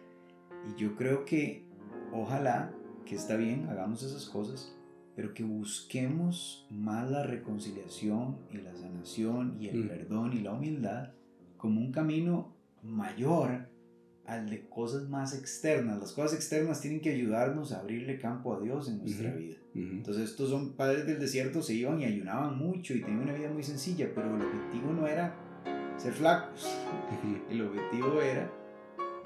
Y 0.69 0.79
yo 0.79 0.95
creo 0.95 1.25
que 1.25 1.65
ojalá 2.13 2.71
que 3.05 3.15
está 3.15 3.35
bien, 3.35 3.67
hagamos 3.69 4.03
esas 4.03 4.29
cosas, 4.29 4.78
pero 5.15 5.33
que 5.33 5.43
busquemos 5.43 6.67
más 6.69 7.09
la 7.09 7.23
reconciliación 7.23 8.37
y 8.51 8.57
la 8.57 8.75
sanación 8.75 9.57
y 9.59 9.67
el 9.67 9.85
mm. 9.85 9.87
perdón 9.87 10.33
y 10.33 10.41
la 10.41 10.53
humildad 10.53 11.11
como 11.57 11.81
un 11.81 11.91
camino 11.91 12.53
mayor 12.81 13.69
al 14.25 14.49
de 14.49 14.67
cosas 14.69 15.09
más 15.09 15.33
externas. 15.33 15.99
Las 15.99 16.13
cosas 16.13 16.33
externas 16.35 16.81
tienen 16.81 17.01
que 17.01 17.09
ayudarnos 17.09 17.71
a 17.71 17.79
abrirle 17.79 18.19
campo 18.19 18.55
a 18.55 18.59
Dios 18.59 18.87
en 18.87 18.99
nuestra 18.99 19.33
vida. 19.33 19.57
Entonces 19.73 20.29
estos 20.29 20.49
son 20.49 20.73
padres 20.73 21.05
del 21.05 21.19
desierto, 21.19 21.61
se 21.61 21.73
iban 21.73 21.99
y 21.99 22.05
ayunaban 22.05 22.57
mucho 22.57 22.93
y 22.93 23.01
tenían 23.01 23.23
una 23.23 23.33
vida 23.33 23.49
muy 23.49 23.63
sencilla, 23.63 24.09
pero 24.13 24.35
el 24.35 24.41
objetivo 24.41 24.93
no 24.93 25.07
era 25.07 25.35
ser 25.97 26.13
flacos. 26.13 26.67
El 27.49 27.61
objetivo 27.61 28.21
era 28.21 28.51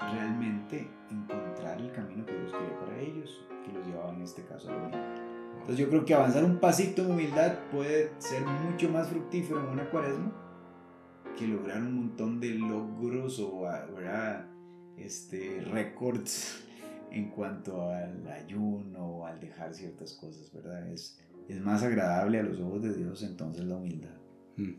realmente 0.00 0.88
encontrar 1.10 1.80
el 1.80 1.92
camino 1.92 2.24
que 2.24 2.32
Dios 2.32 2.52
quería 2.52 2.80
para 2.80 3.00
ellos, 3.00 3.46
que 3.64 3.72
los 3.72 3.86
llevaba 3.86 4.14
en 4.14 4.22
este 4.22 4.44
caso 4.44 4.70
a 4.70 4.72
la 4.72 4.78
humildad. 4.78 5.23
Entonces 5.60 5.78
yo 5.78 5.88
creo 5.88 6.04
que 6.04 6.14
avanzar 6.14 6.44
un 6.44 6.58
pasito 6.58 7.02
en 7.02 7.10
humildad 7.12 7.58
puede 7.70 8.10
ser 8.18 8.42
mucho 8.42 8.88
más 8.90 9.08
fructífero 9.08 9.60
en 9.60 9.66
una 9.66 9.88
cuaresma 9.90 10.32
que 11.38 11.46
lograr 11.46 11.80
un 11.82 11.94
montón 11.94 12.38
de 12.38 12.50
logros 12.50 13.40
o 13.40 13.66
este, 14.96 15.60
récords 15.62 16.64
en 17.10 17.30
cuanto 17.30 17.90
al 17.90 18.26
ayuno 18.28 19.04
o 19.04 19.26
al 19.26 19.40
dejar 19.40 19.74
ciertas 19.74 20.14
cosas, 20.14 20.52
¿verdad? 20.52 20.88
Es, 20.92 21.18
es 21.48 21.60
más 21.60 21.82
agradable 21.82 22.38
a 22.38 22.42
los 22.42 22.60
ojos 22.60 22.82
de 22.82 22.94
Dios 22.94 23.22
entonces 23.22 23.64
la 23.64 23.76
humildad. 23.76 24.14
Hmm. 24.56 24.74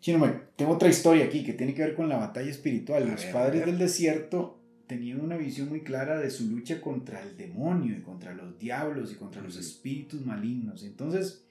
Chino, 0.00 0.40
tengo 0.56 0.72
otra 0.72 0.88
historia 0.88 1.26
aquí 1.26 1.44
que 1.44 1.52
tiene 1.52 1.74
que 1.74 1.82
ver 1.82 1.94
con 1.94 2.08
la 2.08 2.16
batalla 2.16 2.50
espiritual. 2.50 3.06
los 3.06 3.24
padres 3.26 3.66
del 3.66 3.78
desierto 3.78 4.59
tenían 4.90 5.20
una 5.20 5.36
visión 5.36 5.68
muy 5.68 5.82
clara 5.82 6.18
de 6.18 6.30
su 6.30 6.50
lucha 6.50 6.80
contra 6.80 7.22
el 7.22 7.36
demonio 7.36 7.96
y 7.96 8.02
contra 8.02 8.34
los 8.34 8.58
diablos 8.58 9.12
y 9.12 9.14
contra 9.14 9.40
los 9.40 9.56
espíritus 9.56 10.26
malignos. 10.26 10.82
Entonces, 10.82 11.46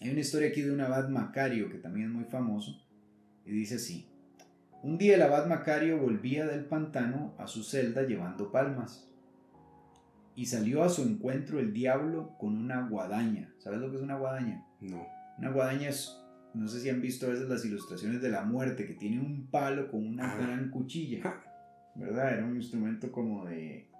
hay 0.00 0.10
una 0.10 0.18
historia 0.18 0.48
aquí 0.48 0.62
de 0.62 0.72
un 0.72 0.80
abad 0.80 1.08
Macario 1.08 1.70
que 1.70 1.78
también 1.78 2.08
es 2.08 2.12
muy 2.12 2.24
famoso 2.24 2.84
y 3.46 3.52
dice 3.52 3.76
así. 3.76 4.08
Un 4.82 4.98
día 4.98 5.14
el 5.14 5.22
abad 5.22 5.46
Macario 5.46 5.98
volvía 5.98 6.48
del 6.48 6.64
pantano 6.64 7.32
a 7.38 7.46
su 7.46 7.62
celda 7.62 8.02
llevando 8.02 8.50
palmas 8.50 9.08
y 10.34 10.46
salió 10.46 10.82
a 10.82 10.88
su 10.88 11.02
encuentro 11.02 11.60
el 11.60 11.72
diablo 11.72 12.36
con 12.40 12.56
una 12.56 12.88
guadaña. 12.88 13.54
¿Sabes 13.58 13.78
lo 13.78 13.88
que 13.88 13.98
es 13.98 14.02
una 14.02 14.16
guadaña? 14.16 14.66
No. 14.80 15.06
Una 15.38 15.52
guadaña 15.52 15.90
es, 15.90 16.20
no 16.54 16.66
sé 16.66 16.80
si 16.80 16.90
han 16.90 17.00
visto 17.00 17.26
a 17.26 17.30
veces 17.30 17.48
las 17.48 17.64
ilustraciones 17.64 18.20
de 18.20 18.30
la 18.30 18.42
muerte, 18.42 18.84
que 18.84 18.94
tiene 18.94 19.20
un 19.20 19.46
palo 19.48 19.88
con 19.88 20.04
una 20.04 20.32
ah. 20.32 20.36
gran 20.36 20.70
cuchilla. 20.70 21.44
¿Verdad? 21.98 22.34
Era 22.34 22.44
un 22.44 22.56
instrumento 22.56 23.10
como 23.12 23.44
de, 23.44 23.90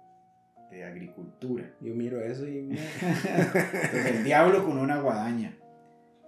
de 0.71 0.83
agricultura. 0.83 1.75
Yo 1.81 1.93
miro 1.93 2.21
eso 2.21 2.47
y... 2.47 2.57
Entonces 2.59 4.05
el 4.15 4.23
diablo 4.23 4.65
con 4.65 4.77
una 4.77 5.01
guadaña. 5.01 5.57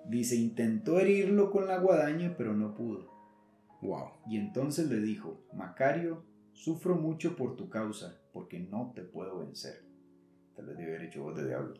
Dice, 0.05 0.35
intentó 0.35 0.99
herirlo 0.99 1.51
con 1.51 1.67
la 1.67 1.77
guadaña, 1.77 2.35
pero 2.37 2.53
no 2.53 2.75
pudo. 2.75 3.09
Wow. 3.81 4.09
Y 4.27 4.37
entonces 4.37 4.89
le 4.89 4.99
dijo, 4.99 5.45
Macario, 5.53 6.25
sufro 6.53 6.95
mucho 6.95 7.35
por 7.35 7.55
tu 7.55 7.69
causa, 7.69 8.19
porque 8.33 8.59
no 8.59 8.91
te 8.93 9.03
puedo 9.03 9.39
vencer. 9.39 9.85
Tal 10.55 10.65
vez 10.65 10.77
debe 10.77 10.95
haber 10.95 11.07
hecho 11.07 11.23
voz 11.23 11.37
de 11.37 11.47
diablo. 11.47 11.75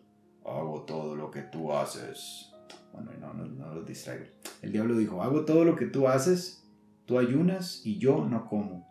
Hago 0.45 0.83
todo 0.85 1.15
lo 1.15 1.29
que 1.29 1.41
tú 1.41 1.73
haces. 1.73 2.51
Bueno, 2.93 3.11
no, 3.19 3.33
no, 3.33 3.45
no 3.45 3.75
los 3.75 3.85
distraigo. 3.85 4.25
El 4.61 4.71
diablo 4.71 4.95
dijo, 4.95 5.21
hago 5.21 5.45
todo 5.45 5.65
lo 5.65 5.75
que 5.75 5.85
tú 5.85 6.07
haces, 6.07 6.63
tú 7.05 7.19
ayunas 7.19 7.85
y 7.85 7.97
yo 7.99 8.25
no 8.25 8.47
como. 8.47 8.90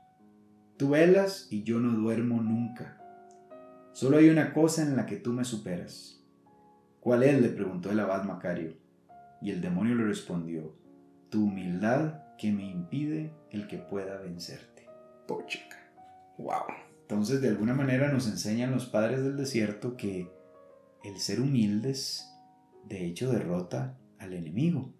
Tú 0.80 0.88
velas 0.88 1.46
y 1.50 1.62
yo 1.62 1.78
no 1.78 1.92
duermo 1.92 2.40
nunca. 2.40 2.96
Solo 3.92 4.16
hay 4.16 4.30
una 4.30 4.54
cosa 4.54 4.80
en 4.80 4.96
la 4.96 5.04
que 5.04 5.16
tú 5.16 5.30
me 5.30 5.44
superas. 5.44 6.24
¿Cuál 7.00 7.22
es? 7.22 7.38
le 7.38 7.50
preguntó 7.50 7.90
el 7.90 8.00
abad 8.00 8.24
Macario. 8.24 8.78
Y 9.42 9.50
el 9.50 9.60
demonio 9.60 9.94
le 9.94 10.04
respondió, 10.04 10.74
tu 11.28 11.44
humildad 11.44 12.22
que 12.38 12.50
me 12.50 12.64
impide 12.70 13.30
el 13.50 13.66
que 13.66 13.76
pueda 13.76 14.16
vencerte. 14.22 14.88
Pochica. 15.28 15.76
Wow. 16.38 16.74
Entonces, 17.02 17.42
de 17.42 17.48
alguna 17.48 17.74
manera 17.74 18.10
nos 18.10 18.26
enseñan 18.26 18.70
los 18.70 18.86
padres 18.86 19.22
del 19.22 19.36
desierto 19.36 19.98
que 19.98 20.30
el 21.04 21.18
ser 21.18 21.42
humildes, 21.42 22.26
de 22.88 23.04
hecho, 23.04 23.30
derrota 23.30 23.98
al 24.18 24.32
enemigo. 24.32 24.94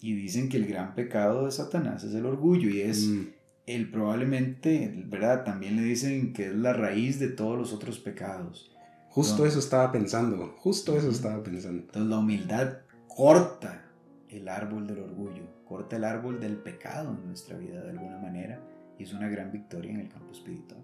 Y 0.00 0.14
dicen 0.14 0.48
que 0.48 0.56
el 0.56 0.66
gran 0.66 0.94
pecado 0.94 1.44
de 1.44 1.52
Satanás 1.52 2.04
es 2.04 2.14
el 2.14 2.24
orgullo 2.24 2.70
y 2.70 2.80
es 2.80 3.06
mm 3.06 3.35
él 3.66 3.90
probablemente, 3.90 4.92
¿verdad? 5.06 5.44
También 5.44 5.76
le 5.76 5.82
dicen 5.82 6.32
que 6.32 6.46
es 6.46 6.54
la 6.54 6.72
raíz 6.72 7.18
de 7.18 7.28
todos 7.28 7.58
los 7.58 7.72
otros 7.72 7.98
pecados. 7.98 8.72
Justo 9.10 9.46
eso 9.46 9.58
estaba 9.58 9.90
pensando, 9.92 10.54
justo 10.58 10.96
eso 10.96 11.10
estaba 11.10 11.42
pensando. 11.42 11.80
Entonces 11.80 12.10
la 12.10 12.18
humildad 12.18 12.78
corta 13.08 13.82
el 14.28 14.48
árbol 14.48 14.86
del 14.86 14.98
orgullo, 14.98 15.42
corta 15.64 15.96
el 15.96 16.04
árbol 16.04 16.38
del 16.38 16.56
pecado 16.58 17.16
en 17.18 17.26
nuestra 17.26 17.56
vida 17.56 17.82
de 17.82 17.90
alguna 17.90 18.18
manera 18.18 18.60
y 18.98 19.04
es 19.04 19.12
una 19.12 19.28
gran 19.28 19.50
victoria 19.50 19.90
en 19.90 20.00
el 20.00 20.08
campo 20.08 20.32
espiritual. 20.32 20.82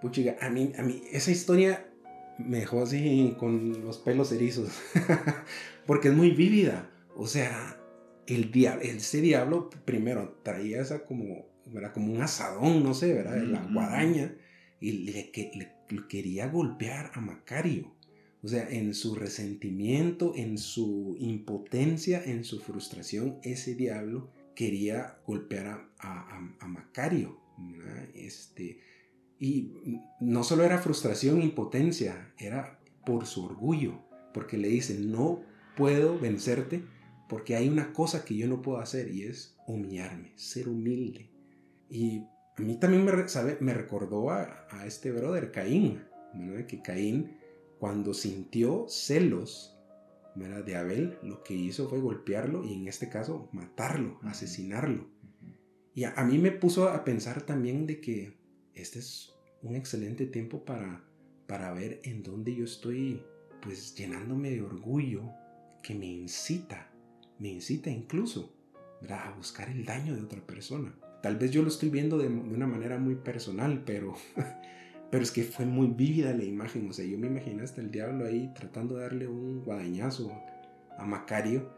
Puchiga, 0.00 0.36
a 0.40 0.50
mí, 0.50 0.72
a 0.78 0.82
mí 0.82 1.02
esa 1.10 1.30
historia 1.30 1.86
me 2.38 2.58
dejó 2.58 2.82
así 2.82 3.34
con 3.38 3.84
los 3.84 3.98
pelos 3.98 4.30
erizos, 4.32 4.70
porque 5.86 6.08
es 6.08 6.14
muy 6.14 6.30
vívida. 6.30 6.90
O 7.16 7.26
sea, 7.26 7.76
el 8.26 8.52
diablo, 8.52 8.82
ese 8.82 9.20
diablo 9.20 9.70
primero 9.84 10.38
traía 10.42 10.80
esa 10.80 11.04
como 11.04 11.51
era 11.74 11.92
como 11.92 12.12
un 12.12 12.20
asadón, 12.20 12.82
no 12.82 12.94
sé, 12.94 13.12
¿verdad? 13.12 13.42
La 13.42 13.62
guadaña, 13.62 14.34
y 14.80 14.92
le, 14.92 15.32
le, 15.34 16.06
quería 16.08 16.48
golpear 16.48 17.10
a 17.14 17.20
Macario. 17.20 17.92
O 18.42 18.48
sea, 18.48 18.68
en 18.68 18.94
su 18.94 19.14
resentimiento, 19.14 20.32
en 20.34 20.58
su 20.58 21.16
impotencia, 21.20 22.22
en 22.24 22.44
su 22.44 22.58
frustración, 22.58 23.38
ese 23.44 23.74
diablo 23.74 24.30
quería 24.56 25.18
golpear 25.26 25.88
a, 25.98 26.66
Macario. 26.66 27.38
Este, 28.14 28.80
y 29.38 30.00
no 30.20 30.42
solo 30.42 30.64
era 30.64 30.78
frustración, 30.78 31.40
impotencia, 31.40 32.32
era 32.38 32.80
por 33.06 33.26
su 33.26 33.44
orgullo, 33.44 34.00
porque 34.34 34.58
le 34.58 34.68
dice, 34.68 34.98
no 34.98 35.42
puedo 35.76 36.18
vencerte 36.18 36.82
porque 37.28 37.56
hay 37.56 37.68
una 37.68 37.94
cosa 37.94 38.26
que 38.26 38.36
yo 38.36 38.46
no 38.46 38.60
puedo 38.60 38.78
hacer 38.78 39.10
y 39.10 39.22
es 39.22 39.56
humillarme, 39.66 40.32
ser 40.36 40.68
humilde. 40.68 41.30
Y 41.92 42.26
a 42.56 42.62
mí 42.62 42.76
también 42.76 43.04
me, 43.04 43.28
sabe, 43.28 43.58
me 43.60 43.74
recordó 43.74 44.30
a, 44.30 44.66
este 44.86 45.12
brother, 45.12 45.52
Caín, 45.52 46.02
que 46.66 46.80
Caín 46.80 47.36
cuando 47.78 48.14
sintió 48.14 48.86
celos 48.88 49.78
de 50.34 50.76
Abel, 50.76 51.18
lo 51.22 51.42
que 51.42 51.52
hizo 51.52 51.90
fue 51.90 52.00
golpearlo 52.00 52.64
y 52.64 52.72
en 52.72 52.88
este 52.88 53.10
caso 53.10 53.50
matarlo, 53.52 54.18
asesinarlo. 54.22 55.06
Y 55.94 56.04
a, 56.04 56.14
mí 56.24 56.38
me 56.38 56.50
puso 56.50 56.88
a 56.88 57.04
pensar 57.04 57.42
también 57.42 57.86
de 57.86 58.00
que 58.00 58.38
este 58.72 59.00
es 59.00 59.34
un 59.60 59.76
excelente 59.76 60.24
tiempo 60.24 60.64
para, 60.64 61.04
para 61.46 61.74
ver 61.74 62.00
en 62.04 62.22
dónde 62.22 62.54
yo 62.54 62.64
estoy 62.64 63.22
pues 63.60 63.94
llenándome 63.94 64.50
de 64.50 64.62
orgullo 64.62 65.30
que 65.82 65.94
me 65.94 66.06
incita, 66.06 66.90
me 67.38 67.48
incita 67.50 67.90
incluso 67.90 68.56
a 69.10 69.34
buscar 69.36 69.68
el 69.68 69.84
daño 69.84 70.16
de 70.16 70.22
otra 70.22 70.40
persona. 70.46 70.96
Tal 71.22 71.36
vez 71.36 71.52
yo 71.52 71.62
lo 71.62 71.68
estoy 71.68 71.88
viendo 71.88 72.18
de, 72.18 72.26
una 72.26 72.66
manera 72.66 72.98
muy 72.98 73.14
personal, 73.14 73.84
pero, 73.86 74.14
pero 75.10 75.22
es 75.22 75.30
que 75.30 75.44
fue 75.44 75.64
muy 75.64 75.86
vívida 75.86 76.34
la 76.34 76.44
imagen. 76.44 76.88
O 76.90 76.92
sea, 76.92 77.04
yo 77.04 77.16
me 77.16 77.28
imaginé 77.28 77.62
hasta 77.62 77.80
el 77.80 77.90
diablo 77.90 78.26
ahí 78.26 78.52
tratando 78.54 78.96
de 78.96 79.02
darle 79.02 79.28
un 79.28 79.64
guadañazo 79.64 80.32
a 80.98 81.06
Macario 81.06 81.70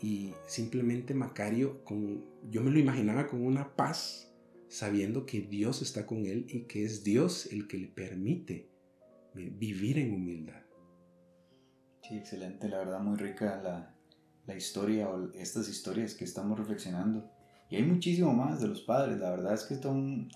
Y 0.00 0.34
simplemente 0.46 1.14
Macario, 1.14 1.84
con, 1.84 2.24
yo 2.50 2.62
me 2.62 2.70
lo 2.70 2.78
imaginaba 2.78 3.28
con 3.28 3.44
una 3.44 3.74
paz, 3.76 4.32
sabiendo 4.68 5.26
que 5.26 5.40
Dios 5.40 5.80
está 5.80 6.04
con 6.04 6.26
él 6.26 6.46
y 6.48 6.62
que 6.62 6.84
es 6.84 7.04
Dios 7.04 7.46
el 7.52 7.68
que 7.68 7.78
le 7.78 7.88
permite 7.88 8.68
vivir 9.34 9.98
en 9.98 10.14
humildad. 10.14 10.62
Sí, 12.02 12.16
excelente, 12.16 12.68
la 12.68 12.78
verdad 12.78 13.00
muy 13.00 13.16
rica 13.16 13.60
la, 13.62 13.94
la 14.46 14.56
historia 14.56 15.08
o 15.08 15.30
estas 15.34 15.68
historias 15.68 16.14
que 16.14 16.24
estamos 16.24 16.58
reflexionando. 16.58 17.30
Y 17.70 17.76
hay 17.76 17.82
muchísimo 17.82 18.32
más 18.32 18.60
de 18.60 18.68
los 18.68 18.80
padres, 18.80 19.18
la 19.18 19.30
verdad 19.30 19.54
es 19.54 19.64
que 19.64 19.76
son, 19.76 20.28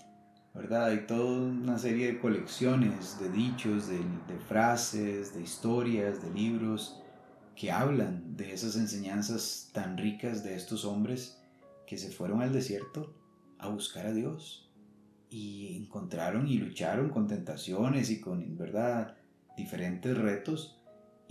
¿verdad? 0.53 0.85
Hay 0.85 1.07
toda 1.07 1.41
una 1.41 1.79
serie 1.79 2.07
de 2.07 2.19
colecciones 2.19 3.19
de 3.19 3.29
dichos, 3.29 3.87
de, 3.87 3.97
de 3.97 4.39
frases, 4.47 5.33
de 5.33 5.41
historias, 5.41 6.21
de 6.21 6.31
libros 6.31 7.01
que 7.55 7.71
hablan 7.71 8.35
de 8.35 8.53
esas 8.53 8.75
enseñanzas 8.75 9.69
tan 9.73 9.97
ricas 9.97 10.43
de 10.43 10.55
estos 10.55 10.85
hombres 10.85 11.39
que 11.87 11.97
se 11.97 12.11
fueron 12.11 12.41
al 12.41 12.53
desierto 12.53 13.13
a 13.59 13.67
buscar 13.67 14.07
a 14.07 14.13
Dios 14.13 14.71
y 15.29 15.77
encontraron 15.77 16.47
y 16.47 16.57
lucharon 16.57 17.09
con 17.09 17.27
tentaciones 17.27 18.09
y 18.11 18.21
con, 18.21 18.57
¿verdad?, 18.57 19.15
diferentes 19.57 20.17
retos 20.17 20.82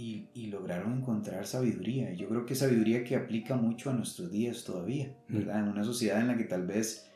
y, 0.02 0.28
y, 0.34 0.46
lograron 0.48 0.98
encontrar 0.98 1.46
sabiduría. 1.46 2.12
Yo 2.12 2.28
creo 2.28 2.44
que 2.44 2.56
sabiduría 2.56 3.04
que 3.04 3.14
aplica 3.14 3.56
mucho 3.56 3.88
a 3.88 3.92
nuestros 3.92 4.32
días 4.32 4.64
todavía, 4.64 5.14
mm. 5.28 5.34
¿verdad? 5.34 5.60
En 5.60 5.68
una 5.68 5.84
sociedad 5.84 6.20
en 6.20 6.26
la 6.26 6.36
que 6.36 6.44
tal 6.44 6.66
vez 6.66 7.08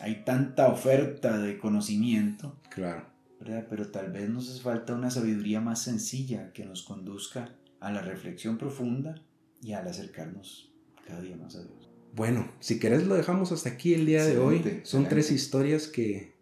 hay 0.00 0.24
tanta 0.24 0.68
oferta 0.68 1.38
de 1.38 1.58
conocimiento, 1.58 2.56
claro. 2.70 3.04
¿verdad? 3.38 3.66
Pero 3.68 3.88
tal 3.88 4.10
vez 4.12 4.30
nos 4.30 4.48
hace 4.48 4.62
falta 4.62 4.94
una 4.94 5.10
sabiduría 5.10 5.60
más 5.60 5.82
sencilla 5.82 6.52
que 6.54 6.64
nos 6.64 6.82
conduzca 6.82 7.54
a 7.80 7.92
la 7.92 8.00
reflexión 8.00 8.56
profunda 8.56 9.22
y 9.62 9.72
al 9.72 9.86
acercarnos 9.86 10.72
cada 11.06 11.20
día 11.20 11.36
más 11.36 11.54
a 11.56 11.62
Dios. 11.62 11.90
Bueno, 12.14 12.50
si 12.60 12.78
querés 12.78 13.06
lo 13.06 13.14
dejamos 13.14 13.52
hasta 13.52 13.68
aquí 13.68 13.92
el 13.92 14.06
día 14.06 14.24
de 14.24 14.38
hoy. 14.38 14.80
Son 14.84 15.06
tres 15.06 15.30
historias 15.30 15.86
que... 15.86 16.34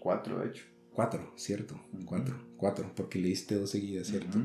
Cuatro, 0.00 0.40
de 0.40 0.48
hecho. 0.48 0.64
Cuatro, 0.92 1.32
cierto. 1.36 1.78
Cuatro, 2.06 2.36
cuatro, 2.56 2.92
porque 2.96 3.18
leíste 3.18 3.54
dos 3.54 3.70
seguidas, 3.70 4.08
¿cierto? 4.08 4.38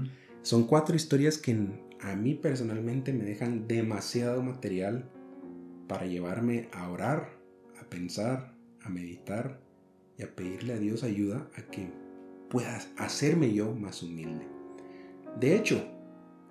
Son 0.43 0.65
cuatro 0.65 0.95
historias 0.95 1.38
que 1.38 1.58
a 2.01 2.15
mí 2.17 2.36
personalmente 2.36 3.13
me 3.13 3.23
dejan 3.23 3.65
demasiado 3.65 4.43
material 4.43 5.10
para 5.88 6.06
llevarme 6.06 6.67
a 6.73 6.89
orar, 6.89 7.29
a 7.82 7.89
pensar, 7.89 8.53
a 8.82 8.89
meditar 8.89 9.62
y 10.17 10.23
a 10.23 10.36
pedirle 10.36 10.73
a 10.73 10.79
Dios 10.79 11.03
ayuda 11.03 11.47
a 11.56 11.62
que 11.63 11.89
pueda 12.49 12.77
hacerme 12.97 13.53
yo 13.53 13.73
más 13.73 14.03
humilde. 14.03 14.45
De 15.39 15.56
hecho, 15.56 15.82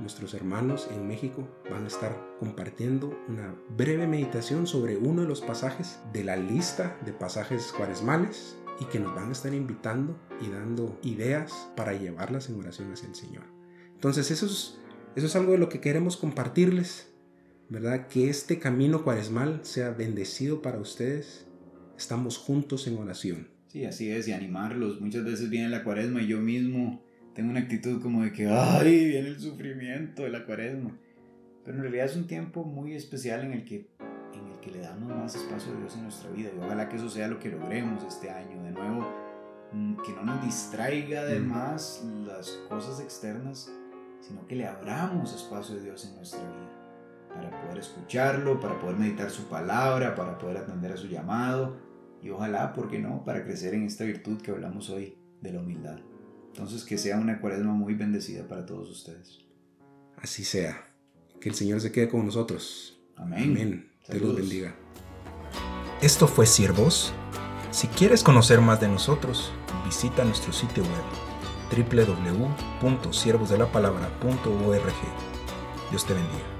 nuestros 0.00 0.34
hermanos 0.34 0.88
en 0.90 1.06
México 1.06 1.48
van 1.70 1.84
a 1.84 1.88
estar 1.88 2.16
compartiendo 2.38 3.18
una 3.28 3.54
breve 3.76 4.06
meditación 4.06 4.66
sobre 4.66 4.96
uno 4.96 5.22
de 5.22 5.28
los 5.28 5.40
pasajes 5.40 5.98
de 6.12 6.24
la 6.24 6.36
lista 6.36 6.98
de 7.04 7.12
pasajes 7.12 7.72
cuaresmales 7.76 8.56
y 8.80 8.84
que 8.86 9.00
nos 9.00 9.14
van 9.14 9.30
a 9.30 9.32
estar 9.32 9.54
invitando 9.54 10.18
y 10.40 10.50
dando 10.50 10.98
ideas 11.02 11.70
para 11.76 11.94
llevarlas 11.94 12.48
en 12.48 12.58
oración 12.58 12.92
hacia 12.92 13.08
el 13.08 13.14
Señor. 13.14 13.44
Entonces 13.94 14.30
eso 14.30 14.46
es, 14.46 14.78
eso 15.14 15.26
es 15.26 15.36
algo 15.36 15.52
de 15.52 15.58
lo 15.58 15.68
que 15.68 15.80
queremos 15.80 16.16
compartirles, 16.16 17.12
¿verdad? 17.68 18.06
Que 18.08 18.28
este 18.28 18.58
camino 18.58 19.02
cuaresmal 19.02 19.60
sea 19.62 19.90
bendecido 19.90 20.62
para 20.62 20.78
ustedes. 20.78 21.46
Estamos 21.96 22.38
juntos 22.38 22.86
en 22.86 22.98
oración. 22.98 23.48
Sí, 23.68 23.84
así 23.84 24.10
es, 24.10 24.28
y 24.28 24.32
animarlos. 24.32 25.00
Muchas 25.00 25.24
veces 25.24 25.50
viene 25.50 25.68
la 25.68 25.82
cuaresma 25.82 26.22
y 26.22 26.28
yo 26.28 26.40
mismo 26.40 27.02
tengo 27.34 27.50
una 27.50 27.60
actitud 27.60 28.00
como 28.00 28.22
de 28.22 28.32
que, 28.32 28.46
ay, 28.48 29.06
viene 29.06 29.28
el 29.28 29.40
sufrimiento 29.40 30.22
de 30.22 30.30
la 30.30 30.44
cuaresma. 30.46 30.96
Pero 31.64 31.78
en 31.78 31.82
realidad 31.82 32.06
es 32.06 32.16
un 32.16 32.26
tiempo 32.26 32.64
muy 32.64 32.94
especial 32.94 33.44
en 33.44 33.52
el 33.52 33.64
que, 33.64 33.90
en 34.32 34.46
el 34.52 34.60
que 34.60 34.70
le 34.70 34.78
damos 34.78 35.08
más 35.08 35.34
espacio 35.34 35.72
a 35.72 35.80
Dios 35.80 35.96
en 35.96 36.04
nuestra 36.04 36.30
vida. 36.30 36.50
Y 36.54 36.58
ojalá 36.58 36.88
que 36.88 36.96
eso 36.96 37.10
sea 37.10 37.28
lo 37.28 37.40
que 37.40 37.50
logremos 37.50 38.04
este 38.04 38.30
año. 38.30 38.62
De 38.62 38.70
nuevo, 38.70 39.06
mm, 39.72 39.96
que 39.96 40.12
no 40.12 40.22
nos 40.22 40.44
distraiga 40.44 41.24
de 41.24 41.40
mm. 41.40 41.48
más 41.48 42.04
las 42.24 42.50
cosas 42.68 43.00
externas, 43.00 43.70
sino 44.20 44.46
que 44.46 44.54
le 44.54 44.66
abramos 44.66 45.34
espacio 45.34 45.76
a 45.76 45.80
Dios 45.80 46.04
en 46.06 46.16
nuestra 46.16 46.40
vida. 46.40 46.75
Para 47.36 47.62
poder 47.62 47.78
escucharlo, 47.78 48.60
para 48.60 48.78
poder 48.78 48.96
meditar 48.96 49.30
su 49.30 49.44
palabra, 49.44 50.14
para 50.14 50.38
poder 50.38 50.58
atender 50.58 50.92
a 50.92 50.96
su 50.96 51.08
llamado. 51.08 51.76
Y 52.22 52.30
ojalá, 52.30 52.72
¿por 52.72 52.88
qué 52.88 52.98
no?, 52.98 53.24
para 53.24 53.44
crecer 53.44 53.74
en 53.74 53.84
esta 53.84 54.04
virtud 54.04 54.40
que 54.40 54.50
hablamos 54.50 54.90
hoy 54.90 55.16
de 55.40 55.52
la 55.52 55.60
humildad. 55.60 55.98
Entonces 56.48 56.84
que 56.84 56.98
sea 56.98 57.18
una 57.18 57.40
cuaresma 57.40 57.72
muy 57.72 57.94
bendecida 57.94 58.48
para 58.48 58.64
todos 58.64 58.90
ustedes. 58.90 59.44
Así 60.16 60.44
sea. 60.44 60.92
Que 61.40 61.50
el 61.50 61.54
Señor 61.54 61.80
se 61.80 61.92
quede 61.92 62.08
con 62.08 62.24
nosotros. 62.24 62.98
Amén. 63.16 63.50
Amén. 63.50 63.92
Te 64.06 64.18
los 64.18 64.34
bendiga. 64.34 64.74
Esto 66.00 66.26
fue 66.26 66.46
Siervos. 66.46 67.12
Si 67.70 67.88
quieres 67.88 68.22
conocer 68.22 68.60
más 68.60 68.80
de 68.80 68.88
nosotros, 68.88 69.52
visita 69.84 70.24
nuestro 70.24 70.52
sitio 70.52 70.82
web 70.82 71.04
www.siervosdelapalabra.org. 72.80 74.94
Dios 75.90 76.06
te 76.06 76.14
bendiga. 76.14 76.55